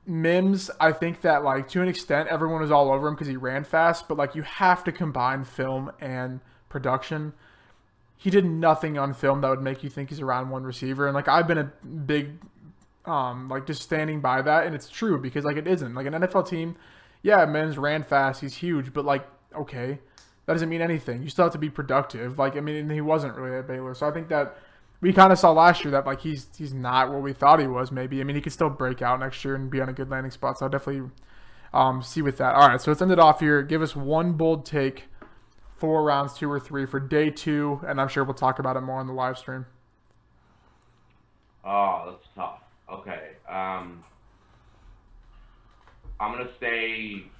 Mims, 0.05 0.71
I 0.79 0.91
think 0.91 1.21
that 1.21 1.43
like 1.43 1.67
to 1.69 1.81
an 1.81 1.87
extent, 1.87 2.29
everyone 2.29 2.61
was 2.61 2.71
all 2.71 2.91
over 2.91 3.07
him 3.07 3.15
because 3.15 3.27
he 3.27 3.35
ran 3.35 3.63
fast, 3.63 4.07
but 4.07 4.17
like 4.17 4.35
you 4.35 4.43
have 4.43 4.83
to 4.85 4.91
combine 4.91 5.43
film 5.43 5.91
and 5.99 6.39
production. 6.69 7.33
He 8.15 8.29
did 8.29 8.45
nothing 8.45 8.97
on 8.97 9.13
film 9.13 9.41
that 9.41 9.49
would 9.49 9.61
make 9.61 9.83
you 9.83 9.89
think 9.89 10.09
he's 10.09 10.21
around 10.21 10.49
one 10.49 10.63
receiver, 10.63 11.07
and 11.07 11.15
like 11.15 11.27
I've 11.27 11.47
been 11.47 11.57
a 11.57 11.71
big 11.85 12.39
um, 13.09 13.49
like 13.49 13.65
just 13.65 13.81
standing 13.81 14.21
by 14.21 14.41
that, 14.41 14.65
and 14.65 14.75
it's 14.75 14.89
true 14.89 15.19
because 15.19 15.43
like 15.43 15.57
it 15.57 15.67
isn't 15.67 15.95
like 15.95 16.05
an 16.05 16.13
NFL 16.13 16.47
team. 16.47 16.75
Yeah, 17.21 17.43
Mims 17.45 17.77
ran 17.77 18.03
fast, 18.03 18.41
he's 18.41 18.55
huge, 18.55 18.93
but 18.93 19.03
like 19.03 19.25
okay, 19.55 19.99
that 20.45 20.53
doesn't 20.53 20.69
mean 20.69 20.81
anything. 20.81 21.23
You 21.23 21.29
still 21.29 21.45
have 21.45 21.53
to 21.53 21.59
be 21.59 21.69
productive. 21.69 22.37
Like 22.37 22.55
I 22.55 22.59
mean, 22.59 22.89
he 22.89 23.01
wasn't 23.01 23.35
really 23.35 23.57
at 23.57 23.67
Baylor, 23.67 23.93
so 23.95 24.07
I 24.07 24.11
think 24.11 24.29
that 24.29 24.57
we 25.01 25.11
kind 25.11 25.33
of 25.33 25.39
saw 25.39 25.51
last 25.51 25.83
year 25.83 25.91
that 25.91 26.05
like 26.05 26.21
he's 26.21 26.47
he's 26.57 26.73
not 26.73 27.11
what 27.11 27.21
we 27.21 27.33
thought 27.33 27.59
he 27.59 27.67
was. 27.67 27.91
Maybe 27.91 28.21
I 28.21 28.23
mean 28.23 28.35
he 28.35 28.41
could 28.41 28.53
still 28.53 28.69
break 28.69 29.01
out 29.01 29.19
next 29.19 29.43
year 29.43 29.55
and 29.55 29.69
be 29.69 29.81
on 29.81 29.89
a 29.89 29.93
good 29.93 30.09
landing 30.09 30.31
spot. 30.31 30.59
So 30.59 30.65
I'll 30.65 30.69
definitely 30.69 31.09
um, 31.73 32.01
see 32.03 32.21
with 32.21 32.37
that. 32.37 32.55
All 32.55 32.67
right, 32.67 32.79
so 32.79 32.91
let's 32.91 33.01
end 33.01 33.11
it 33.11 33.19
off 33.19 33.39
here. 33.39 33.63
Give 33.63 33.81
us 33.81 33.95
one 33.95 34.33
bold 34.33 34.65
take, 34.65 35.05
four 35.77 36.03
rounds, 36.03 36.33
two 36.33 36.51
or 36.51 36.59
three 36.59 36.85
for 36.85 36.99
day 36.99 37.31
two, 37.31 37.81
and 37.87 37.99
I'm 37.99 38.07
sure 38.07 38.23
we'll 38.23 38.33
talk 38.35 38.59
about 38.59 38.77
it 38.77 38.81
more 38.81 38.99
on 38.99 39.07
the 39.07 39.13
live 39.13 39.37
stream. 39.37 39.65
Oh, 41.65 42.11
that's 42.11 42.27
tough. 42.35 42.58
Okay. 42.91 43.37
Um, 43.49 44.03
I'm 46.19 46.31
gonna 46.33 46.51
say 46.59 47.31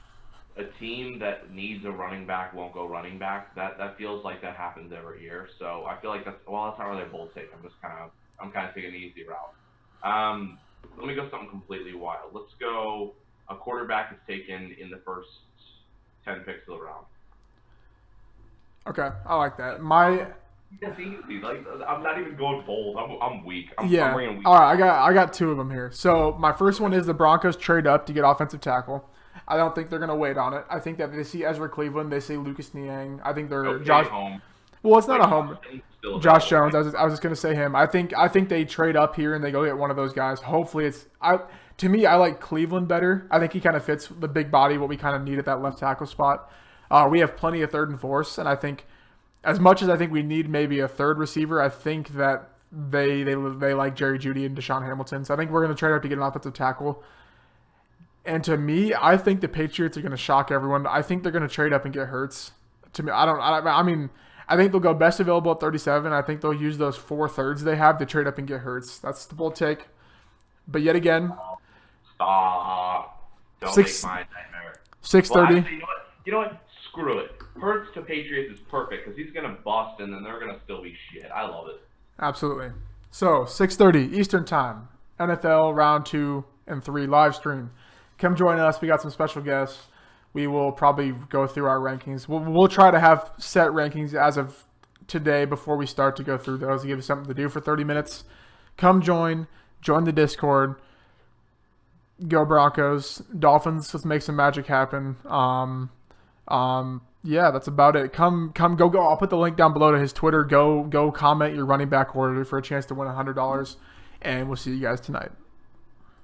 a 0.58 0.66
team 0.80 1.20
that 1.20 1.52
needs 1.52 1.86
a 1.86 1.92
running 1.92 2.26
back 2.28 2.54
won't 2.54 2.74
go 2.74 2.88
running 2.88 3.20
back. 3.20 3.56
That 3.56 3.78
that 3.78 3.98
feels 3.98 4.24
like 4.24 4.42
that 4.42 4.56
happens 4.56 4.94
every 4.98 5.22
year. 5.24 5.48
So 5.60 5.86
I 5.88 6.00
feel 6.02 6.12
like 6.12 6.26
that's 6.26 6.38
well, 6.48 6.66
that's 6.68 6.80
not 6.80 6.88
really 6.90 7.04
a 7.04 7.08
bold 7.08 7.34
take. 7.36 7.50
I'm 7.56 7.64
just 7.64 7.82
kind 7.82 7.96
of 8.00 8.12
I'm 8.42 8.52
kind 8.52 8.68
of 8.70 8.76
taking 8.76 8.92
the 8.92 8.98
easy 8.98 9.26
route. 9.28 9.54
Um, 10.04 10.60
let 10.98 11.08
me 11.08 11.16
go 11.16 11.30
something 11.30 11.50
completely 11.50 11.94
wild. 11.96 12.32
Let's 12.34 12.54
go. 12.60 13.16
a 13.50 13.56
quarterback 13.56 14.14
is 14.14 14.20
taken 14.28 14.76
in 14.80 14.90
the 14.90 15.02
first 15.06 15.30
ten 16.26 16.40
picks 16.42 16.68
of 16.70 16.78
the 16.80 16.84
round. 16.84 17.06
Okay, 18.88 19.10
I 19.26 19.36
like 19.36 19.58
that. 19.58 19.82
My 19.82 20.28
That's 20.82 21.00
easy. 21.00 21.42
Like 21.42 21.66
I'm 21.88 22.04
not 22.04 22.20
even 22.20 22.36
going 22.36 22.66
bold. 22.66 22.98
I'm, 22.98 23.18
I'm 23.22 23.44
weak. 23.44 23.72
I'm, 23.78 23.86
I'm 23.86 23.92
yeah. 23.92 24.14
bringing 24.14 24.38
weak. 24.38 24.48
All 24.48 24.54
right, 24.54 24.74
I 24.74 24.78
got 24.78 25.10
I 25.10 25.14
got 25.14 25.34
two 25.34 25.52
of 25.52 25.58
them 25.58 25.72
here. 25.72 25.92
So 25.92 26.38
my 26.40 26.52
first 26.52 26.80
one 26.80 26.94
is 26.94 27.08
the 27.08 27.14
Broncos 27.14 27.58
trade 27.58 27.88
up 27.88 28.06
to 28.06 28.14
get 28.14 28.24
offensive 28.24 28.62
tackle. 28.62 29.10
I 29.48 29.58
don't 29.58 29.74
think 29.74 29.90
they're 29.90 30.00
gonna 30.00 30.16
wait 30.16 30.38
on 30.38 30.54
it. 30.54 30.66
I 30.70 30.80
think 30.80 31.00
that 31.00 31.12
they 31.12 31.24
see 31.24 31.44
Ezra 31.44 31.68
Cleveland, 31.70 32.12
they 32.12 32.20
see 32.20 32.38
Lucas 32.38 32.74
Niang. 32.74 33.20
I 33.24 33.34
think 33.34 33.50
they're 33.50 33.66
Okay, 33.66 33.84
Josh. 33.84 34.08
home. 34.08 34.42
Well, 34.84 35.00
it's 35.00 35.08
not 35.08 35.22
a 35.22 35.28
home. 35.28 35.58
Josh 36.22 36.48
Jones. 36.50 36.76
I 36.76 36.80
was, 36.80 36.96
I 36.96 37.04
was 37.04 37.14
just 37.14 37.22
gonna 37.22 37.36
say 37.36 37.56
him. 37.56 37.76
I 37.76 37.86
think 37.86 38.16
I 38.16 38.28
think 38.28 38.48
they 38.48 38.64
trade 38.64 38.96
up 38.96 39.16
here 39.16 39.34
and 39.36 39.44
they 39.44 39.52
go 39.52 39.66
get 39.66 39.78
one 39.78 39.90
of 39.90 39.98
those 39.98 40.14
guys. 40.14 40.40
Hopefully, 40.40 40.86
it's 40.86 41.08
I. 41.22 41.40
To 41.78 41.90
me, 41.90 42.06
I 42.06 42.16
like 42.16 42.42
Cleveland 42.42 42.90
better. 42.90 43.26
I 43.32 43.40
think 43.40 43.54
he 43.54 43.62
kind 43.62 43.76
of 43.76 43.84
fits 43.86 44.08
the 44.08 44.28
big 44.28 44.52
body, 44.52 44.78
what 44.78 44.90
we 44.90 44.98
kind 44.98 45.16
of 45.16 45.24
need 45.24 45.40
at 45.40 45.46
that 45.46 45.62
left 45.62 45.80
tackle 45.80 46.08
spot. 46.08 46.52
Uh, 46.92 47.08
we 47.10 47.20
have 47.20 47.38
plenty 47.38 47.62
of 47.62 47.72
third 47.72 47.90
and 47.90 48.00
fourths, 48.00 48.38
and 48.38 48.50
I 48.50 48.56
think 48.56 48.86
as 49.44 49.60
much 49.60 49.82
as 49.82 49.90
I 49.90 49.98
think 49.98 50.12
we 50.12 50.24
need 50.24 50.50
maybe 50.50 50.80
a 50.80 50.88
third 50.88 51.18
receiver, 51.18 51.62
I 51.62 51.70
think 51.70 52.10
that 52.10 52.50
they 52.72 53.24
they 53.24 53.34
they 53.34 53.74
like 53.74 53.96
Jerry 53.96 54.20
Jeudy 54.20 54.46
and 54.46 54.56
DaeSean 54.58 54.86
Hamilton. 54.86 55.26
So 55.26 55.34
I 55.34 55.38
think 55.38 55.52
we're 55.52 55.62
gonna 55.62 55.76
trade 55.76 55.94
up 55.94 56.02
to 56.04 56.08
get 56.08 56.18
an 56.18 56.24
offensive 56.24 56.54
tackle. 56.54 57.04
And 58.26 58.44
to 58.44 58.58
me, 58.58 58.94
I 58.94 59.18
think 59.18 59.42
the 59.42 59.48
Patriots 59.48 59.98
are 59.98 60.02
going 60.02 60.12
to 60.12 60.18
shock 60.18 60.52
everyone. 60.52 60.86
I 60.86 61.02
think 61.02 61.24
they're 61.24 61.32
going 61.32 61.48
to 61.48 61.52
trade 61.54 61.72
up 61.74 61.86
and 61.86 61.94
get 61.94 62.10
Hurts. 62.10 62.52
To 62.94 63.02
me, 63.02 63.12
I 63.12 63.26
don't. 63.26 63.40
I, 63.40 63.60
I 63.60 63.82
mean, 63.82 64.10
I 64.48 64.56
think 64.56 64.72
they'll 64.72 64.82
go 64.82 64.94
best 64.94 65.20
available 65.20 65.52
at 65.54 65.60
37. 65.60 66.12
I 66.12 66.22
think 66.22 66.42
they'll 66.42 66.54
use 66.54 66.78
those 66.78 66.98
four 66.98 67.28
thirds 67.30 67.64
they 67.64 67.78
have 67.78 67.98
to 67.98 68.06
trade 68.06 68.28
up 68.28 68.38
and 68.38 68.46
get 68.48 68.60
Hurts. 68.60 69.00
That's 69.00 69.26
the 69.26 69.36
bold 69.36 69.56
take. 69.56 69.88
But 70.68 70.82
yet 70.82 70.96
again, 70.96 71.34
Stop. 72.16 73.32
Don't 73.62 73.74
Six- 73.74 74.04
make 74.04 74.12
my 74.12 74.18
nightmare. 74.20 74.82
630. 75.02 75.60
actually, 75.60 75.74
you 75.76 75.80
know 75.80 75.86
what? 75.86 76.08
You 76.26 76.32
know 76.34 76.38
what? 76.40 76.62
Screw 76.90 77.20
it. 77.20 77.32
Hurts 77.62 77.94
to 77.94 78.02
Patriots 78.02 78.54
is 78.54 78.60
perfect 78.70 79.06
because 79.06 79.18
he's 79.18 79.32
gonna 79.34 79.58
bust 79.64 80.00
and 80.00 80.14
then 80.14 80.24
they're 80.24 80.40
gonna 80.40 80.60
still 80.64 80.82
be 80.82 80.96
shit. 81.12 81.30
I 81.34 81.46
love 81.46 81.68
it. 81.68 81.82
Absolutely. 82.20 82.72
So 83.12 83.46
6:30 83.46 84.14
Eastern 84.14 84.46
Time, 84.46 84.88
NFL 85.20 85.74
round 85.74 86.06
two 86.06 86.46
and 86.68 86.84
three 86.84 87.08
live 87.08 87.36
stream. 87.36 87.72
Come 88.18 88.36
join 88.36 88.60
us. 88.60 88.82
We 88.82 88.88
got 88.88 89.02
some 89.02 89.12
special 89.12 89.42
guests. 89.42 89.88
We 90.34 90.46
will 90.46 90.72
probably 90.72 91.14
go 91.30 91.48
through 91.48 91.66
our 91.66 91.80
rankings. 91.80 92.28
We'll, 92.28 92.42
we'll 92.42 92.68
try 92.68 92.92
to 92.92 93.00
have 93.00 93.32
set 93.38 93.70
rankings 93.70 94.14
as 94.14 94.38
of 94.38 94.66
today 95.08 95.46
before 95.46 95.76
we 95.76 95.88
start 95.88 96.16
to 96.18 96.24
go 96.24 96.38
through 96.38 96.60
those 96.60 96.86
give 96.86 97.00
you 97.00 97.02
something 97.02 97.28
to 97.28 97.34
do 97.34 97.50
for 97.50 97.60
30 97.60 97.84
minutes. 97.84 98.24
Come 98.78 99.02
join. 99.02 99.48
Join 99.82 100.04
the 100.04 100.12
Discord. 100.12 100.76
Go 102.28 102.46
Broncos. 102.46 103.24
Dolphins. 103.38 103.94
Let's 103.94 104.06
make 104.06 104.22
some 104.22 104.36
magic 104.36 104.68
happen. 104.68 105.18
Um, 105.26 105.90
um, 106.48 107.02
yeah, 107.24 107.52
that's 107.52 107.68
about 107.68 107.96
it. 107.96 108.14
Come, 108.14 108.52
come, 108.54 108.76
go, 108.76 108.90
go. 108.90 109.02
I'll 109.02 109.18
put 109.18 109.30
the 109.30 109.38
link 109.38 109.58
down 109.58 109.74
below 109.74 109.92
to 109.92 110.00
his 110.00 110.14
Twitter. 110.14 110.44
Go, 110.44 110.84
go, 110.84 111.12
comment 111.12 111.56
your 111.56 111.66
running 111.66 111.90
back 111.90 112.16
order 112.16 112.46
for 112.46 112.58
a 112.58 112.62
chance 112.62 112.86
to 112.88 112.96
win 112.96 113.08
hundred 113.08 113.34
dollars, 113.34 113.78
and 114.22 114.48
we'll 114.48 114.56
see 114.56 114.72
you 114.72 114.80
guys 114.80 115.02
tonight. 115.02 115.32